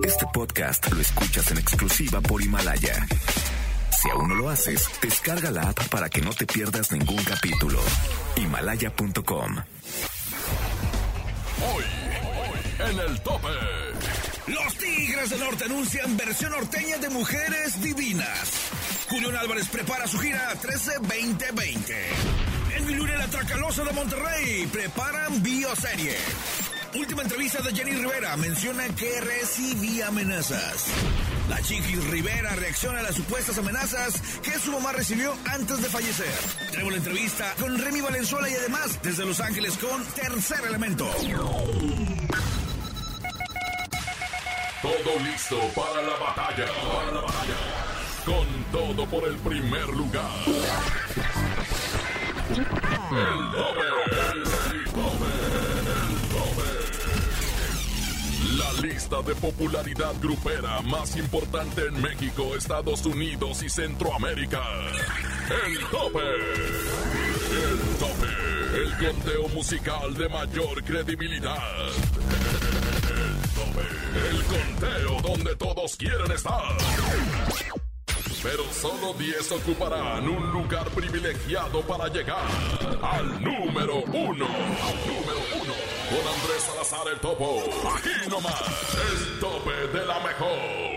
Este 0.00 0.26
podcast 0.32 0.90
lo 0.90 1.00
escuchas 1.00 1.50
en 1.50 1.58
exclusiva 1.58 2.20
por 2.20 2.42
Himalaya. 2.42 3.06
Si 4.00 4.10
aún 4.10 4.28
no 4.28 4.34
lo 4.34 4.48
haces, 4.48 4.88
descarga 5.00 5.50
la 5.50 5.62
app 5.68 5.88
para 5.88 6.08
que 6.08 6.20
no 6.20 6.32
te 6.32 6.46
pierdas 6.46 6.90
ningún 6.90 7.22
capítulo. 7.22 7.78
Himalaya.com. 8.36 9.56
Hoy, 11.62 11.84
en 12.90 12.98
el 12.98 13.20
tope. 13.20 13.48
Los 14.48 14.74
Tigres 14.76 15.30
del 15.30 15.40
Norte 15.40 15.64
anuncian 15.64 16.16
versión 16.16 16.50
norteña 16.50 16.98
de 16.98 17.08
Mujeres 17.10 17.80
Divinas. 17.80 18.50
Julián 19.08 19.36
Álvarez 19.36 19.68
prepara 19.68 20.08
su 20.08 20.18
gira 20.18 20.52
13-2020. 20.60 21.94
En 22.76 22.86
Milure 22.86 23.16
la 23.16 23.28
Tracalosa 23.28 23.84
de 23.84 23.92
Monterrey 23.92 24.66
preparan 24.72 25.42
bioserie. 25.42 26.16
Última 26.94 27.22
entrevista 27.22 27.62
de 27.62 27.74
Jenny 27.74 27.92
Rivera 27.92 28.36
menciona 28.36 28.86
que 28.94 29.20
recibía 29.22 30.08
amenazas. 30.08 30.88
La 31.48 31.60
Chiquis 31.62 32.04
Rivera 32.08 32.54
reacciona 32.54 33.00
a 33.00 33.02
las 33.02 33.14
supuestas 33.14 33.56
amenazas 33.56 34.20
que 34.42 34.58
su 34.58 34.72
mamá 34.72 34.92
recibió 34.92 35.34
antes 35.50 35.80
de 35.80 35.88
fallecer. 35.88 36.32
Tenemos 36.70 36.92
la 36.92 36.98
entrevista 36.98 37.54
con 37.58 37.78
Remy 37.78 38.02
Valenzuela 38.02 38.48
y 38.50 38.54
además 38.54 39.00
desde 39.02 39.24
Los 39.24 39.40
Ángeles 39.40 39.78
con 39.78 40.04
Tercer 40.04 40.66
Elemento. 40.66 41.08
Todo 44.82 45.18
listo 45.24 45.58
para 45.74 46.02
la 46.02 46.16
batalla. 46.16 46.66
Para 46.66 47.12
la 47.12 47.20
batalla. 47.22 47.56
Con 48.26 48.64
todo 48.70 49.06
por 49.06 49.28
el 49.28 49.36
primer 49.36 49.88
lugar. 49.88 50.30
El 53.10 53.50
tope. 53.52 54.51
La 58.62 58.80
lista 58.80 59.22
de 59.22 59.34
popularidad 59.34 60.14
grupera 60.20 60.80
más 60.82 61.16
importante 61.16 61.86
en 61.86 62.00
México, 62.00 62.54
Estados 62.56 63.04
Unidos 63.04 63.62
y 63.62 63.68
Centroamérica. 63.68 64.62
El 65.66 65.78
tope. 65.90 66.20
El 67.50 67.78
tope. 67.98 68.28
El 68.76 69.12
conteo 69.12 69.48
musical 69.48 70.14
de 70.14 70.28
mayor 70.28 70.82
credibilidad. 70.84 71.58
El 73.08 73.48
tope. 73.50 73.86
El 74.30 74.42
conteo 74.44 75.20
donde 75.22 75.56
todos 75.56 75.96
quieren 75.96 76.30
estar. 76.30 76.62
Pero 78.42 78.64
solo 78.72 79.14
10 79.14 79.52
ocuparán 79.52 80.28
un 80.28 80.50
lugar 80.50 80.88
privilegiado 80.90 81.80
para 81.82 82.08
llegar 82.08 82.44
al 83.00 83.40
número 83.40 84.02
uno. 84.12 84.46
Al 84.46 84.96
número 85.06 85.40
uno. 85.62 85.74
Con 86.10 86.26
Andrés 86.26 86.62
Salazar 86.66 87.06
el 87.12 87.20
Topo. 87.20 87.62
Aquí 87.96 88.28
nomás. 88.28 88.60
El 89.12 89.38
tope 89.38 89.98
de 89.98 90.04
la 90.04 90.20
mejor. 90.20 90.92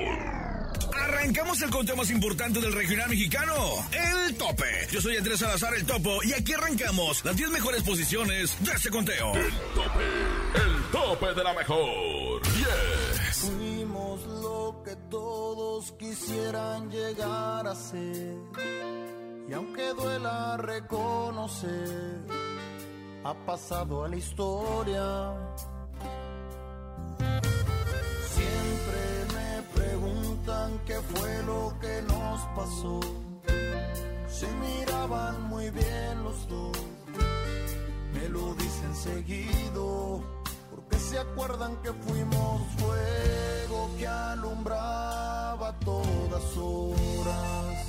Arrancamos 0.95 1.61
el 1.61 1.69
conteo 1.69 1.95
más 1.95 2.09
importante 2.09 2.59
del 2.59 2.73
regional 2.73 3.09
mexicano, 3.09 3.53
el 3.91 4.35
tope. 4.35 4.87
Yo 4.91 5.01
soy 5.01 5.17
Andrés 5.17 5.39
Salazar 5.39 5.75
el 5.75 5.85
Topo 5.85 6.23
y 6.23 6.33
aquí 6.33 6.53
arrancamos 6.53 7.23
las 7.23 7.35
10 7.35 7.51
mejores 7.51 7.83
posiciones 7.83 8.55
de 8.59 8.71
este 8.71 8.89
conteo. 8.89 9.35
El 9.35 9.51
tope. 9.75 10.03
El 10.55 10.83
tope 10.91 11.33
de 11.35 11.43
la 11.43 11.53
mejor. 11.53 12.41
10. 14.83 14.83
Fuimos 14.83 14.83
lo 14.83 14.83
que 14.83 14.95
todos 15.09 15.91
quisieran 15.93 16.89
llegar 16.89 17.67
a 17.67 17.75
ser. 17.75 18.37
Y 19.47 19.53
aunque 19.53 19.93
duela 19.93 20.57
reconocer, 20.57 22.21
ha 23.23 23.33
pasado 23.45 24.03
a 24.03 24.07
la 24.07 24.15
historia. 24.15 25.33
Siempre 28.35 29.35
me 29.35 29.61
preguntan 29.73 30.79
qué 30.85 30.95
fue 30.95 31.43
lo 31.43 31.73
que 31.79 32.01
nos 32.03 32.41
pasó. 32.55 32.99
Se 34.27 34.47
miraban 34.47 35.43
muy 35.43 35.69
bien 35.69 36.23
los 36.23 36.47
dos, 36.49 36.77
me 38.13 38.27
lo 38.29 38.53
dicen 38.55 38.95
seguido 38.95 40.34
se 41.09 41.19
acuerdan 41.19 41.77
que 41.83 41.93
fuimos 41.93 42.61
fuego 42.77 43.91
que 43.97 44.07
alumbraba 44.07 45.77
todas 45.79 46.57
horas. 46.57 47.87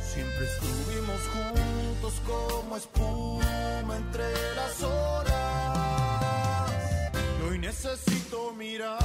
Siempre 0.00 0.46
estuvimos 0.46 1.20
juntos 1.34 2.14
como 2.26 2.76
espuma 2.76 3.96
entre 3.96 4.24
las 4.56 4.82
horas. 4.82 6.70
Y 7.38 7.42
hoy 7.48 7.58
necesito 7.58 8.54
mirarte, 8.54 9.04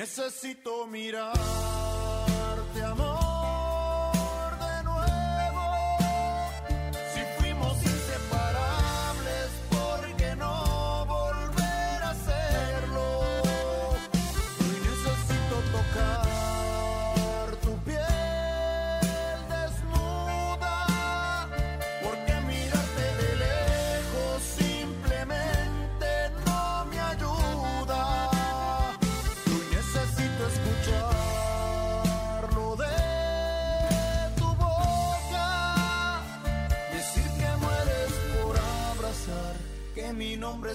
necesito 0.00 0.86
mirarte, 0.86 1.59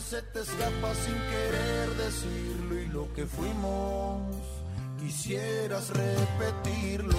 se 0.09 0.21
te 0.21 0.39
escapa 0.39 0.93
sin 0.93 1.15
querer 1.15 1.89
decirlo 1.97 2.79
y 2.79 2.87
lo 2.87 3.11
que 3.13 3.25
fuimos 3.25 4.21
quisieras 4.99 5.89
repetirlo. 5.89 7.17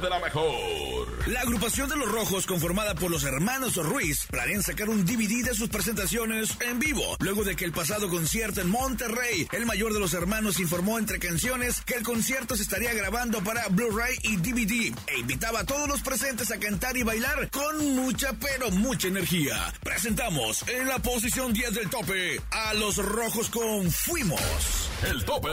De 0.00 0.10
la 0.10 0.18
mejor. 0.20 1.26
La 1.26 1.40
agrupación 1.40 1.88
de 1.88 1.96
los 1.96 2.10
Rojos, 2.10 2.46
conformada 2.46 2.94
por 2.94 3.10
los 3.10 3.24
hermanos 3.24 3.76
Ruiz, 3.76 4.26
planean 4.30 4.62
sacar 4.62 4.88
un 4.88 5.04
DVD 5.04 5.44
de 5.44 5.54
sus 5.54 5.68
presentaciones 5.68 6.56
en 6.60 6.78
vivo, 6.78 7.16
luego 7.20 7.44
de 7.44 7.56
que 7.56 7.64
el 7.64 7.72
pasado 7.72 8.08
concierto 8.08 8.60
en 8.60 8.70
Monterrey, 8.70 9.46
el 9.52 9.66
mayor 9.66 9.92
de 9.92 10.00
los 10.00 10.14
hermanos 10.14 10.60
informó 10.60 10.98
entre 10.98 11.18
canciones 11.18 11.80
que 11.82 11.94
el 11.94 12.02
concierto 12.02 12.56
se 12.56 12.62
estaría 12.62 12.94
grabando 12.94 13.42
para 13.42 13.66
Blu-ray 13.68 14.16
y 14.22 14.36
DVD 14.36 14.94
e 15.06 15.18
invitaba 15.18 15.60
a 15.60 15.66
todos 15.66 15.88
los 15.88 16.02
presentes 16.02 16.50
a 16.50 16.58
cantar 16.58 16.96
y 16.96 17.02
bailar 17.02 17.50
con 17.50 17.94
mucha 17.94 18.32
pero 18.34 18.70
mucha 18.70 19.08
energía. 19.08 19.72
Presentamos 19.82 20.66
en 20.68 20.86
la 20.86 20.98
posición 20.98 21.52
10 21.52 21.74
del 21.74 21.90
tope 21.90 22.40
a 22.50 22.74
los 22.74 22.96
Rojos 22.96 23.50
con 23.50 23.90
Fuimos. 23.90 24.87
El 25.02 25.24
tope. 25.24 25.48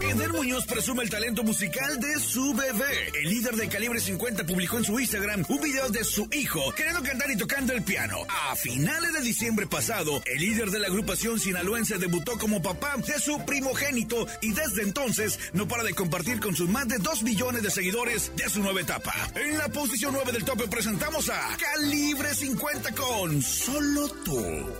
Eder 0.00 0.32
Muñoz 0.34 0.66
presume 0.66 1.02
el 1.02 1.08
talento 1.08 1.42
musical 1.42 1.98
de 1.98 2.20
su 2.20 2.52
bebé. 2.52 3.10
El 3.22 3.30
líder 3.30 3.56
de 3.56 3.68
Calibre 3.68 3.98
50 3.98 4.44
publicó 4.44 4.76
en 4.76 4.84
su 4.84 5.00
Instagram 5.00 5.46
un 5.48 5.60
video 5.62 5.88
de 5.88 6.04
su 6.04 6.28
hijo 6.30 6.60
queriendo 6.76 7.02
cantar 7.02 7.30
y 7.30 7.36
tocando 7.36 7.72
el 7.72 7.82
piano. 7.82 8.18
A 8.28 8.54
finales 8.54 9.14
de 9.14 9.22
diciembre 9.22 9.66
pasado, 9.66 10.22
el 10.26 10.38
líder 10.40 10.70
de 10.70 10.78
la 10.78 10.88
agrupación 10.88 11.40
sinaloense 11.40 11.96
debutó 11.96 12.38
como 12.38 12.60
papá 12.60 12.96
de 12.98 13.18
su 13.18 13.42
primogénito 13.46 14.26
y 14.42 14.52
desde 14.52 14.82
entonces 14.82 15.38
no 15.54 15.66
para 15.66 15.84
de 15.84 15.94
compartir 15.94 16.38
con 16.40 16.54
sus 16.54 16.68
más 16.68 16.86
de 16.86 16.98
2 16.98 17.22
millones 17.22 17.62
de 17.62 17.70
seguidores 17.70 18.30
de 18.36 18.50
su 18.50 18.62
nueva 18.62 18.82
etapa. 18.82 19.14
En 19.36 19.56
la 19.56 19.68
posición 19.70 20.12
9 20.12 20.32
del 20.32 20.44
tope 20.44 20.68
presentamos 20.68 21.30
a 21.30 21.56
Calibre 21.56 22.34
50 22.34 22.92
con 22.92 23.40
Solo 23.40 24.08
tú. 24.08 24.38
9. 24.38 24.76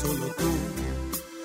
Solo 0.00 0.26
tú 0.38 0.97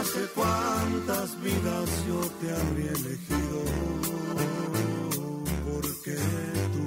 Hace 0.00 0.20
cuántas 0.34 1.40
vidas 1.42 1.88
yo 2.06 2.20
te 2.40 2.52
habría 2.54 2.92
elegido. 2.92 3.60
Porque 5.66 6.16
tú, 6.74 6.84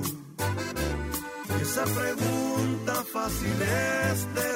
esa 1.62 1.84
pregunta 1.84 3.04
fácil 3.12 3.62
es 3.62 4.36
de 4.36 4.56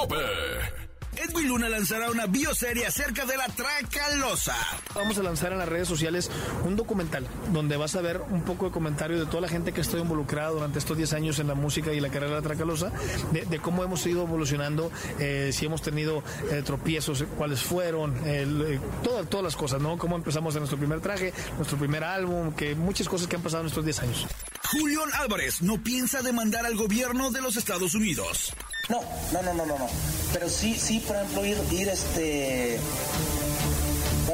tope. 0.00 0.16
Edwin 1.16 1.48
Luna 1.48 1.68
lanzará 1.68 2.10
una 2.10 2.26
bioserie 2.26 2.86
acerca 2.86 3.26
de 3.26 3.36
la 3.36 3.46
Tracalosa. 3.48 4.54
Vamos 4.94 5.18
a 5.18 5.22
lanzar 5.22 5.52
en 5.52 5.58
las 5.58 5.68
redes 5.68 5.88
sociales 5.88 6.30
un 6.64 6.76
documental 6.76 7.26
donde 7.52 7.76
vas 7.76 7.96
a 7.96 8.00
ver 8.00 8.22
un 8.30 8.42
poco 8.42 8.66
de 8.66 8.70
comentario 8.70 9.18
de 9.18 9.26
toda 9.26 9.42
la 9.42 9.48
gente 9.48 9.72
que 9.72 9.80
estoy 9.80 10.00
involucrada 10.00 10.50
durante 10.50 10.78
estos 10.78 10.96
10 10.96 11.12
años 11.14 11.38
en 11.40 11.48
la 11.48 11.54
música 11.54 11.92
y 11.92 12.00
la 12.00 12.08
carrera 12.08 12.36
de 12.36 12.36
la 12.36 12.42
Tracalosa, 12.42 12.92
de, 13.32 13.44
de 13.44 13.58
cómo 13.58 13.82
hemos 13.84 14.06
ido 14.06 14.22
evolucionando, 14.22 14.90
eh, 15.18 15.50
si 15.52 15.66
hemos 15.66 15.82
tenido 15.82 16.22
eh, 16.50 16.62
tropiezos, 16.64 17.24
cuáles 17.36 17.62
fueron, 17.62 18.16
el, 18.26 18.62
eh, 18.62 18.80
todas, 19.02 19.28
todas 19.28 19.44
las 19.44 19.56
cosas, 19.56 19.82
¿no? 19.82 19.98
Cómo 19.98 20.16
empezamos 20.16 20.54
en 20.54 20.60
nuestro 20.60 20.78
primer 20.78 21.00
traje, 21.00 21.34
nuestro 21.56 21.76
primer 21.76 22.04
álbum, 22.04 22.52
que 22.52 22.74
muchas 22.74 23.08
cosas 23.08 23.26
que 23.26 23.36
han 23.36 23.42
pasado 23.42 23.62
en 23.62 23.66
estos 23.66 23.84
10 23.84 24.00
años. 24.00 24.26
Julián 24.64 25.08
Álvarez 25.14 25.62
no 25.62 25.82
piensa 25.82 26.22
demandar 26.22 26.64
al 26.66 26.76
gobierno 26.76 27.30
de 27.30 27.40
los 27.40 27.56
Estados 27.56 27.94
Unidos. 27.94 28.52
No, 28.88 29.00
no, 29.32 29.42
no, 29.42 29.54
no, 29.54 29.66
no, 29.66 29.78
no. 29.78 29.86
Pero 30.32 30.48
sí, 30.48 30.76
sí, 30.78 31.00
por 31.06 31.16
ejemplo, 31.16 31.44
ir, 31.44 31.56
ir 31.72 31.88
este. 31.88 32.78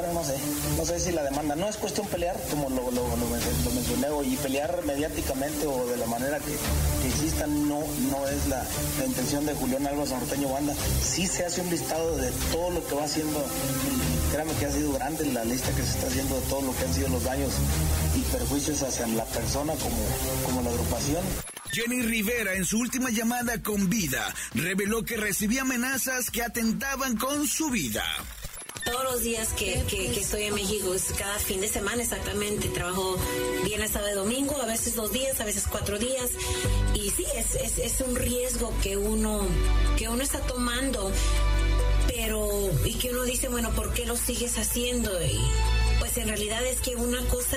No 0.03 0.25
sé, 0.25 0.35
no 0.77 0.85
sé 0.85 1.01
si 1.01 1.13
la 1.13 1.23
demanda. 1.23 1.55
No 1.57 1.69
es 1.69 1.77
cuestión 1.77 2.07
pelear, 2.09 2.37
como 2.51 2.69
lo, 2.69 2.91
lo, 2.91 3.09
lo 3.17 3.27
men- 3.27 3.65
lo 3.65 3.71
mencioné, 3.71 4.09
y 4.29 4.37
pelear 4.37 4.83
mediáticamente 4.85 5.67
o 5.67 5.87
de 5.87 5.97
la 5.97 6.07
manera 6.07 6.39
que, 6.39 6.53
que 7.03 7.09
existan, 7.09 7.69
no, 7.69 7.81
no 8.11 8.29
es 8.29 8.47
la, 8.49 8.65
intención 9.07 9.47
de 9.47 9.55
Julián 9.55 9.87
Álvarez 9.87 10.11
Norteño 10.13 10.49
Banda. 10.51 10.75
Sí 11.03 11.27
se 11.27 11.45
hace 11.47 11.61
un 11.63 11.71
listado 11.71 12.17
de 12.17 12.31
todo 12.53 12.71
lo 12.71 12.87
que 12.87 12.95
va 12.95 13.05
haciendo, 13.05 13.45
créame 14.33 14.53
que 14.55 14.67
ha 14.67 14.73
sido 14.73 14.93
grande 14.93 15.25
la 15.33 15.45
lista 15.45 15.71
que 15.73 15.83
se 15.83 15.91
está 15.93 16.07
haciendo 16.09 16.35
de 16.41 16.47
todo 16.47 16.63
lo 16.63 16.77
que 16.77 16.85
han 16.85 16.95
sido 16.95 17.09
los 17.09 17.25
daños 17.25 17.53
y 18.15 18.21
perjuicios 18.33 18.83
hacia 18.83 19.07
la 19.09 19.25
persona 19.25 19.75
como, 19.75 19.97
como 20.45 20.63
la 20.63 20.71
agrupación. 20.71 21.23
Jenny 21.73 22.01
Rivera, 22.03 22.55
en 22.55 22.65
su 22.65 22.79
última 22.79 23.11
llamada 23.11 23.61
con 23.63 23.91
vida, 23.91 24.33
reveló 24.55 25.05
que 25.05 25.17
recibía 25.17 25.63
amenazas 25.63 26.31
que 26.31 26.43
atentaban 26.43 27.17
con 27.17 27.47
su 27.47 27.69
vida. 27.71 28.03
Todos 28.87 29.05
los 29.05 29.23
días 29.23 29.49
que, 29.55 29.83
que- 29.89 30.11
que 30.13 30.21
estoy 30.21 30.45
en 30.45 30.55
México, 30.55 30.95
es 30.95 31.05
cada 31.19 31.39
fin 31.39 31.61
de 31.61 31.69
semana 31.69 32.03
exactamente. 32.03 32.69
Trabajo 32.69 33.17
viernes, 33.65 33.91
sábado 33.91 34.13
y 34.13 34.15
domingo, 34.15 34.57
a 34.63 34.67
veces 34.67 34.95
dos 34.95 35.13
días, 35.13 35.41
a 35.41 35.45
veces 35.45 35.65
cuatro 35.71 35.99
días. 35.99 36.31
Y 36.95 37.11
sí, 37.11 37.25
es, 37.37 37.55
es, 37.57 37.79
es 37.79 38.01
un 38.01 38.15
riesgo 38.17 38.73
que 38.83 38.97
uno, 38.97 39.47
que 39.99 40.09
uno 40.09 40.23
está 40.23 40.39
tomando, 40.41 41.11
pero, 42.09 42.49
y 42.85 42.95
que 42.95 43.11
uno 43.11 43.25
dice, 43.25 43.49
bueno, 43.49 43.71
¿por 43.75 43.93
qué 43.93 44.07
lo 44.07 44.17
sigues 44.17 44.57
haciendo? 44.59 45.11
Y 45.23 45.39
pues 45.99 46.13
pues 46.17 46.19
en 46.19 46.29
realidad 46.29 46.65
es 46.65 46.81
que 46.81 46.95
una 46.95 47.21
cosa 47.27 47.57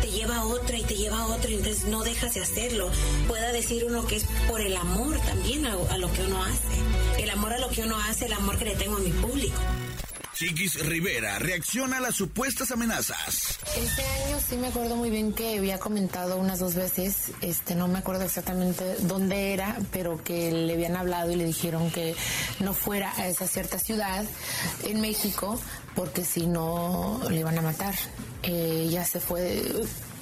te 0.00 0.10
lleva 0.10 0.36
a 0.36 0.44
otra 0.46 0.78
y 0.78 0.82
te 0.82 0.94
lleva 0.96 1.18
a 1.20 1.26
otra, 1.26 1.50
y 1.50 1.54
entonces 1.54 1.84
no 1.84 2.02
dejas 2.02 2.32
de 2.34 2.40
hacerlo. 2.40 2.88
Pueda 3.28 3.52
decir 3.52 3.84
uno 3.84 4.06
que 4.06 4.16
es 4.16 4.24
por 4.48 4.60
el 4.60 4.76
amor 4.76 5.18
también 5.26 5.66
a, 5.66 5.74
a 5.90 5.98
lo 5.98 6.10
que 6.12 6.22
uno 6.22 6.42
hace. 6.42 7.22
El 7.22 7.28
amor 7.30 7.52
a 7.52 7.58
lo 7.58 7.68
que 7.68 7.82
uno 7.82 7.96
hace, 8.08 8.26
el 8.26 8.32
amor 8.32 8.56
que 8.58 8.64
le 8.66 8.74
tengo 8.76 8.96
a 8.96 9.00
mi 9.00 9.10
público. 9.10 9.58
Chiquis 10.34 10.86
Rivera 10.86 11.38
reacciona 11.38 11.98
a 11.98 12.00
las 12.00 12.14
supuestas 12.14 12.70
amenazas. 12.70 13.58
Este 13.76 14.02
año 14.02 14.38
sí 14.46 14.56
me 14.56 14.68
acuerdo 14.68 14.96
muy 14.96 15.10
bien 15.10 15.32
que 15.32 15.58
había 15.58 15.78
comentado 15.78 16.36
unas 16.36 16.58
dos 16.58 16.74
veces, 16.74 17.32
este 17.40 17.74
no 17.74 17.86
me 17.88 17.98
acuerdo 17.98 18.24
exactamente 18.24 18.96
dónde 19.00 19.52
era, 19.52 19.76
pero 19.92 20.22
que 20.22 20.50
le 20.50 20.72
habían 20.72 20.96
hablado 20.96 21.30
y 21.30 21.36
le 21.36 21.44
dijeron 21.44 21.90
que 21.90 22.14
no 22.60 22.74
fuera 22.74 23.12
a 23.16 23.28
esa 23.28 23.46
cierta 23.46 23.78
ciudad 23.78 24.24
en 24.84 25.00
México 25.00 25.60
porque 25.94 26.24
si 26.24 26.46
no 26.46 27.20
le 27.28 27.40
iban 27.40 27.58
a 27.58 27.62
matar. 27.62 27.94
Eh, 28.42 28.88
ya 28.90 29.04
se 29.04 29.20
fue 29.20 29.62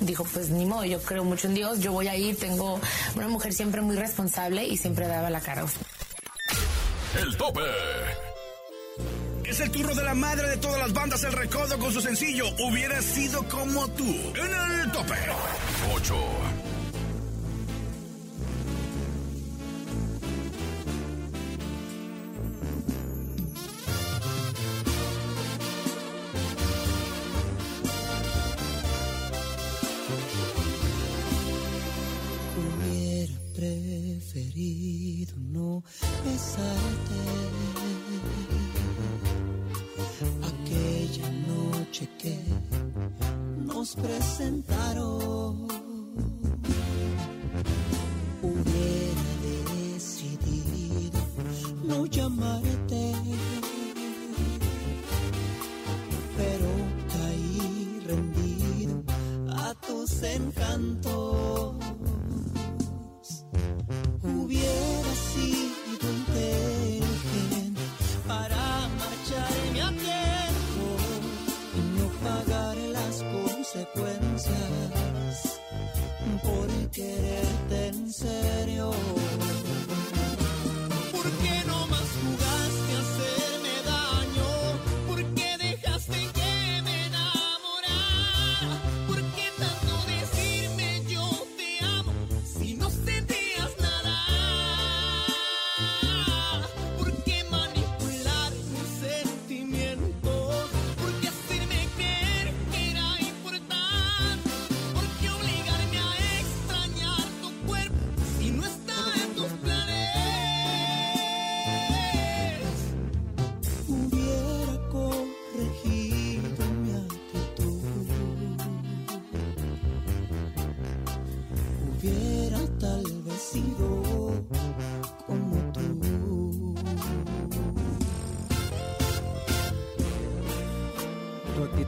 dijo, 0.00 0.24
pues 0.24 0.50
ni 0.50 0.66
modo, 0.66 0.84
yo 0.84 1.00
creo 1.02 1.24
mucho 1.24 1.46
en 1.46 1.54
Dios, 1.54 1.80
yo 1.80 1.92
voy 1.92 2.08
a 2.08 2.16
ir, 2.16 2.36
tengo 2.36 2.80
una 3.14 3.28
mujer 3.28 3.52
siempre 3.52 3.80
muy 3.80 3.96
responsable 3.96 4.66
y 4.66 4.76
siempre 4.76 5.06
daba 5.06 5.30
la 5.30 5.40
cara. 5.40 5.64
El 7.20 7.36
tope. 7.36 7.60
Es 9.50 9.58
el 9.58 9.72
turno 9.72 9.92
de 9.96 10.04
la 10.04 10.14
madre 10.14 10.48
de 10.48 10.56
todas 10.58 10.78
las 10.78 10.92
bandas 10.92 11.24
El 11.24 11.32
Recodo 11.32 11.76
con 11.80 11.92
su 11.92 12.00
sencillo 12.00 12.44
Hubiera 12.60 13.02
sido 13.02 13.42
como 13.48 13.88
tú 13.88 14.04
en 14.04 14.80
el 14.80 14.92
tope. 14.92 15.14
8. 15.92 16.14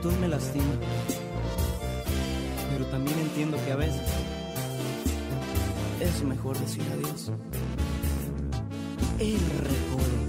Actitud 0.03 0.21
me 0.21 0.27
lastima, 0.29 0.75
pero 2.73 2.85
también 2.87 3.17
entiendo 3.21 3.57
que 3.65 3.71
a 3.71 3.77
veces 3.77 4.03
es 6.01 6.25
mejor 6.25 6.59
decir 6.59 6.83
adiós. 6.93 7.31
El. 9.21 10.22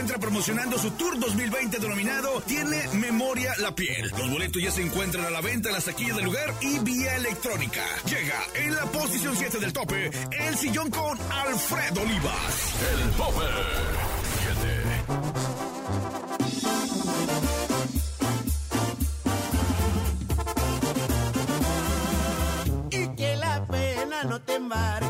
Encuentra 0.00 0.18
promocionando 0.18 0.78
su 0.78 0.92
tour 0.92 1.18
2020 1.18 1.78
denominado 1.78 2.40
Tiene 2.46 2.88
Memoria 2.94 3.52
la 3.58 3.74
Piel. 3.74 4.10
Los 4.16 4.30
boletos 4.30 4.62
ya 4.62 4.70
se 4.70 4.80
encuentran 4.80 5.26
a 5.26 5.30
la 5.30 5.42
venta 5.42 5.68
en 5.68 5.74
las 5.74 5.84
taquillas 5.84 6.16
del 6.16 6.24
lugar 6.24 6.54
y 6.62 6.78
vía 6.78 7.16
electrónica. 7.16 7.84
Llega 8.06 8.40
en 8.54 8.74
la 8.76 8.86
posición 8.86 9.36
7 9.36 9.58
del 9.58 9.74
tope 9.74 10.10
el 10.48 10.56
sillón 10.56 10.88
con 10.88 11.18
Alfredo 11.30 12.00
Olivas. 12.00 12.74
El 12.92 13.10
tope. 13.10 13.44
7. 22.88 23.02
Y 23.02 23.16
que 23.16 23.36
la 23.36 23.66
pena 23.66 24.24
no 24.24 24.40
te 24.40 24.54
embargue, 24.54 25.09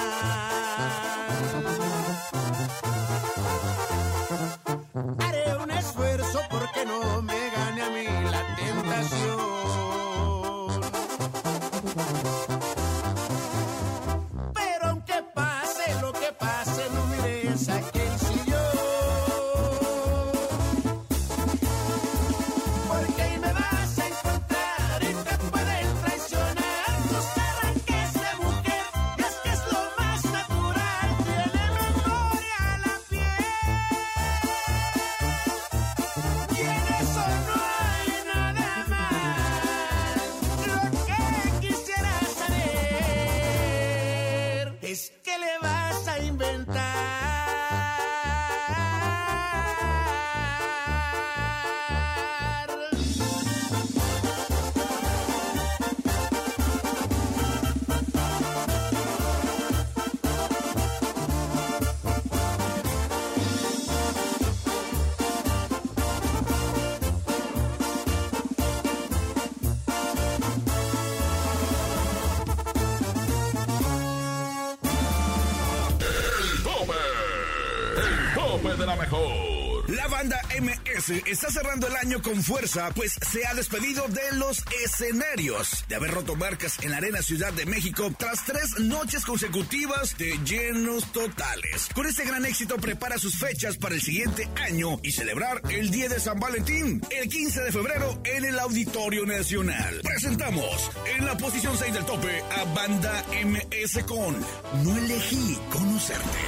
De 78.81 78.87
la 78.87 78.95
mejor. 78.95 79.89
La 79.89 80.07
banda 80.07 80.39
MS 80.59 81.09
está 81.27 81.51
cerrando 81.51 81.87
el 81.87 81.95
año 81.95 82.21
con 82.21 82.41
fuerza, 82.41 82.89
pues 82.95 83.13
se 83.29 83.45
ha 83.45 83.53
despedido 83.53 84.07
de 84.07 84.37
los 84.37 84.63
escenarios, 84.83 85.85
de 85.87 85.95
haber 85.95 86.11
roto 86.11 86.35
marcas 86.35 86.77
en 86.81 86.91
la 86.91 86.97
Arena 86.97 87.21
Ciudad 87.21 87.53
de 87.53 87.65
México 87.65 88.11
tras 88.17 88.45
tres 88.45 88.79
noches 88.79 89.25
consecutivas 89.25 90.17
de 90.17 90.37
llenos 90.45 91.11
totales. 91.11 91.89
Con 91.93 92.07
este 92.07 92.25
gran 92.25 92.45
éxito 92.45 92.77
prepara 92.77 93.17
sus 93.17 93.37
fechas 93.37 93.77
para 93.77 93.95
el 93.95 94.01
siguiente 94.01 94.49
año 94.67 94.99
y 95.03 95.11
celebrar 95.11 95.61
el 95.69 95.91
Día 95.91 96.09
de 96.09 96.19
San 96.19 96.39
Valentín, 96.39 97.01
el 97.11 97.29
15 97.29 97.61
de 97.61 97.71
febrero 97.71 98.19
en 98.23 98.45
el 98.45 98.59
Auditorio 98.59 99.25
Nacional. 99.25 100.01
Presentamos 100.03 100.89
en 101.17 101.25
la 101.25 101.37
posición 101.37 101.77
6 101.77 101.93
del 101.93 102.05
tope 102.05 102.43
a 102.57 102.63
Banda 102.73 103.25
MS 103.45 104.03
con 104.05 104.35
No 104.83 104.97
elegí 104.97 105.57
conocerte. 105.69 106.39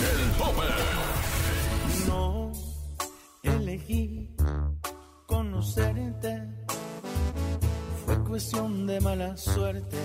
El 0.00 0.30
tope. 0.32 1.15
Fue 8.04 8.24
cuestión 8.24 8.86
de 8.86 9.00
mala 9.00 9.36
suerte. 9.36 9.96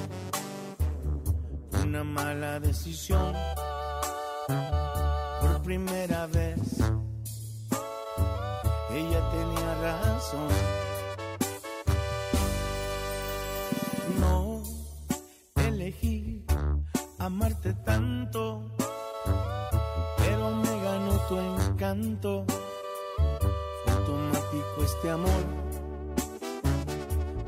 Una 1.84 2.04
mala 2.04 2.60
decisión. 2.60 3.34
Por 5.39 5.62
primera 5.62 6.26
vez. 6.28 6.60
Ella 8.91 9.21
tenía 9.32 9.76
razón. 9.82 10.50
No 14.19 14.63
elegí 15.56 16.43
amarte 17.19 17.74
tanto 17.86 18.71
pero 20.17 20.52
me 20.52 20.82
ganó 20.84 21.17
tu 21.28 21.38
encanto. 21.38 22.45
Fue 24.75 24.86
este 24.86 25.10
amor 25.10 25.43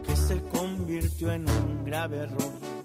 que 0.06 0.16
se 0.16 0.42
convirtió 0.44 1.32
en 1.32 1.50
un 1.50 1.86
grave 1.86 2.18
error. 2.18 2.83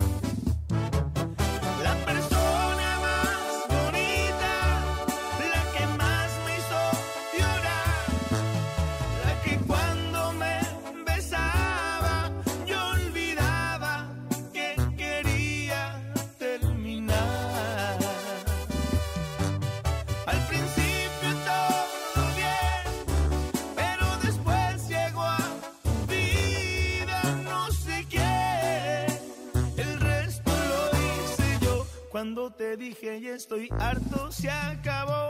Estoy 33.48 33.68
harto, 33.80 34.30
se 34.30 34.50
acabó. 34.50 35.27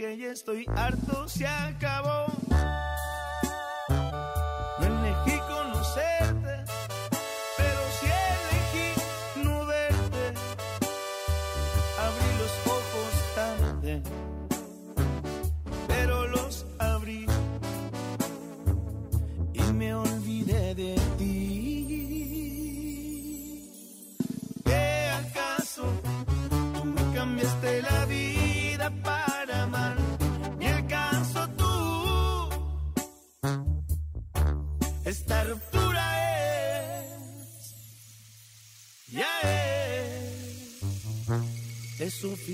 Dije 0.00 0.16
ya 0.16 0.32
estoy 0.32 0.64
harto, 0.66 1.28
se 1.28 1.46
acabó. 1.46 2.19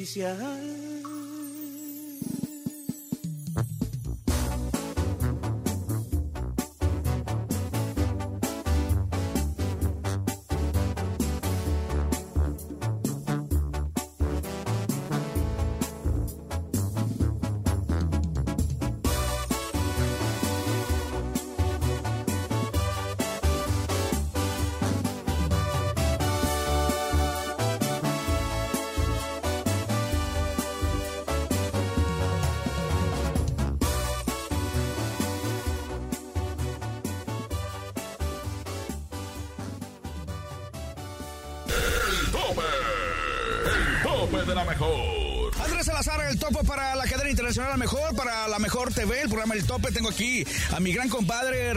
Es 0.03 0.76
El 46.29 46.39
tope 46.41 46.65
para 46.65 46.97
la 46.97 47.05
cadena 47.05 47.31
internacional 47.31 47.71
La 47.71 47.77
Mejor, 47.77 48.17
para 48.17 48.49
La 48.49 48.59
Mejor 48.59 48.93
TV, 48.93 49.23
el 49.23 49.29
programa 49.29 49.55
El 49.55 49.65
Tope. 49.65 49.93
Tengo 49.93 50.09
aquí 50.09 50.45
a 50.73 50.81
mi 50.81 50.93
gran 50.93 51.09
compadre. 51.09 51.73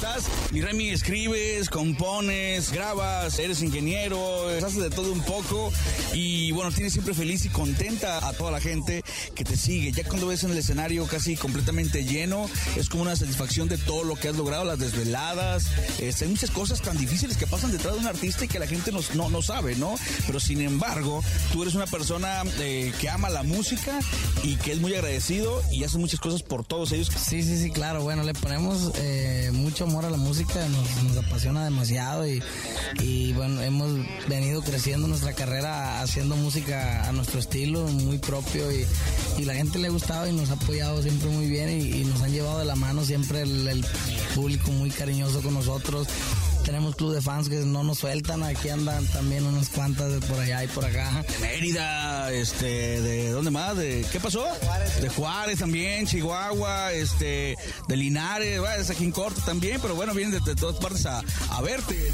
¿Cómo 0.00 0.08
estás? 0.08 0.24
Mi 0.52 0.62
Remy, 0.62 0.88
escribes, 0.90 1.68
compones, 1.68 2.72
grabas, 2.72 3.38
eres 3.38 3.60
ingeniero, 3.62 4.48
haces 4.48 4.76
de 4.76 4.90
todo 4.90 5.12
un 5.12 5.20
poco 5.22 5.70
y 6.14 6.50
bueno, 6.52 6.70
tienes 6.72 6.92
siempre 6.94 7.12
feliz 7.14 7.44
y 7.44 7.48
contenta 7.50 8.26
a 8.26 8.32
toda 8.32 8.50
la 8.50 8.60
gente 8.60 9.02
que 9.34 9.44
te 9.44 9.56
sigue. 9.56 9.92
Ya 9.92 10.04
cuando 10.04 10.26
ves 10.28 10.44
en 10.44 10.50
el 10.52 10.58
escenario 10.58 11.06
casi 11.06 11.36
completamente 11.36 12.04
lleno, 12.04 12.48
es 12.76 12.88
como 12.88 13.02
una 13.02 13.16
satisfacción 13.16 13.68
de 13.68 13.76
todo 13.78 14.04
lo 14.04 14.16
que 14.16 14.28
has 14.28 14.36
logrado, 14.36 14.64
las 14.64 14.78
desveladas. 14.78 15.66
Este, 15.98 16.24
hay 16.24 16.30
muchas 16.30 16.50
cosas 16.50 16.80
tan 16.80 16.96
difíciles 16.96 17.36
que 17.36 17.46
pasan 17.46 17.72
detrás 17.72 17.94
de 17.94 18.00
un 18.00 18.06
artista 18.06 18.44
y 18.44 18.48
que 18.48 18.58
la 18.58 18.66
gente 18.66 18.92
nos- 18.92 19.14
no, 19.14 19.28
no 19.30 19.42
sabe, 19.42 19.76
¿no? 19.76 19.94
Pero 20.26 20.40
sin 20.40 20.60
embargo, 20.62 21.22
tú 21.52 21.62
eres 21.62 21.74
una 21.74 21.86
persona 21.86 22.42
eh, 22.60 22.92
que 23.00 23.08
ama 23.10 23.28
la 23.30 23.42
música 23.42 23.98
y 24.42 24.56
que 24.56 24.72
es 24.72 24.80
muy 24.80 24.94
agradecido 24.94 25.62
y 25.70 25.84
haces 25.84 25.96
muchas 25.98 26.20
cosas 26.20 26.42
por 26.42 26.64
todos 26.64 26.92
ellos. 26.92 27.08
Sí, 27.14 27.42
sí, 27.42 27.58
sí, 27.60 27.70
claro. 27.70 28.02
Bueno, 28.02 28.22
le 28.22 28.32
ponemos 28.34 28.92
eh, 28.96 29.50
mucho 29.52 29.81
amor 29.84 30.04
a 30.04 30.10
la 30.10 30.16
música, 30.16 30.60
nos, 30.68 31.16
apasiona 31.16 31.64
demasiado 31.64 32.26
y, 32.26 33.32
bueno, 33.34 33.62
hemos 33.62 33.90
venido 34.28 34.62
creciendo 34.62 35.08
nuestra 35.08 35.32
carrera 35.32 36.00
haciendo 36.00 36.36
música 36.36 37.08
a 37.08 37.12
nuestro 37.12 37.40
estilo, 37.40 37.86
muy 37.86 38.18
propio 38.18 38.70
y, 38.72 38.86
la 39.44 39.54
gente 39.54 39.78
le 39.80 39.88
ha 39.88 39.90
gustado 39.90 40.28
y 40.28 40.32
nos 40.32 40.50
ha 40.50 40.54
apoyado 40.54 41.02
siempre 41.02 41.28
muy 41.30 41.48
bien 41.48 41.68
y, 41.68 42.04
nos 42.04 42.22
han 42.22 42.32
llevado 42.32 42.60
de 42.60 42.64
la 42.64 42.76
mano 42.76 43.04
siempre 43.04 43.42
el 43.42 43.84
público 44.34 44.70
muy 44.70 44.90
cariñoso 44.90 45.42
con 45.42 45.54
nosotros. 45.54 46.06
Tenemos 46.64 46.94
club 46.94 47.12
de 47.12 47.20
fans 47.20 47.48
que 47.48 47.56
no 47.56 47.82
nos 47.82 47.98
sueltan, 47.98 48.42
aquí 48.42 48.68
andan 48.68 49.04
también 49.08 49.44
unas 49.44 49.68
cuantas 49.68 50.12
de 50.12 50.20
por 50.20 50.38
allá 50.38 50.64
y 50.64 50.68
por 50.68 50.84
acá. 50.84 51.24
Mérida, 51.40 52.32
este, 52.32 53.00
¿de 53.00 53.30
dónde 53.30 53.50
más? 53.50 53.76
¿De 53.76 54.06
qué 54.12 54.20
pasó? 54.20 54.46
De 55.00 55.08
Juárez 55.08 55.58
también, 55.58 56.06
Chihuahua, 56.06 56.92
este, 56.92 57.56
de 57.88 57.96
Linares, 57.96 58.60
bueno, 58.60 58.76
es 58.76 58.90
aquí 58.90 59.04
en 59.04 59.12
corto 59.12 59.40
también, 59.44 59.80
pero 59.80 59.94
bueno, 59.94 60.14
vienen 60.14 60.32
de, 60.32 60.40
de 60.40 60.54
todas 60.54 60.76
partes 60.76 61.04
a, 61.06 61.22
a 61.50 61.62
verte. 61.62 62.12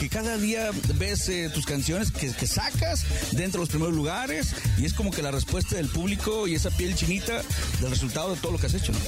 Que 0.00 0.08
cada 0.08 0.36
día 0.36 0.70
ves 0.94 1.28
eh, 1.28 1.50
tus 1.52 1.66
canciones 1.66 2.10
que, 2.10 2.32
que 2.32 2.46
sacas 2.46 3.04
dentro 3.32 3.60
de 3.60 3.64
los 3.64 3.68
primeros 3.68 3.94
lugares 3.94 4.54
y 4.78 4.84
es 4.84 4.94
como 4.94 5.10
que 5.10 5.22
la 5.22 5.30
respuesta 5.30 5.76
del 5.76 5.88
público 5.88 6.46
y 6.46 6.54
esa 6.54 6.70
piel 6.70 6.94
chinita 6.94 7.42
del 7.80 7.90
resultado 7.90 8.34
de 8.34 8.40
todo 8.40 8.52
lo 8.52 8.58
que 8.58 8.66
has 8.66 8.74
hecho, 8.74 8.92
¿no? 8.92 8.98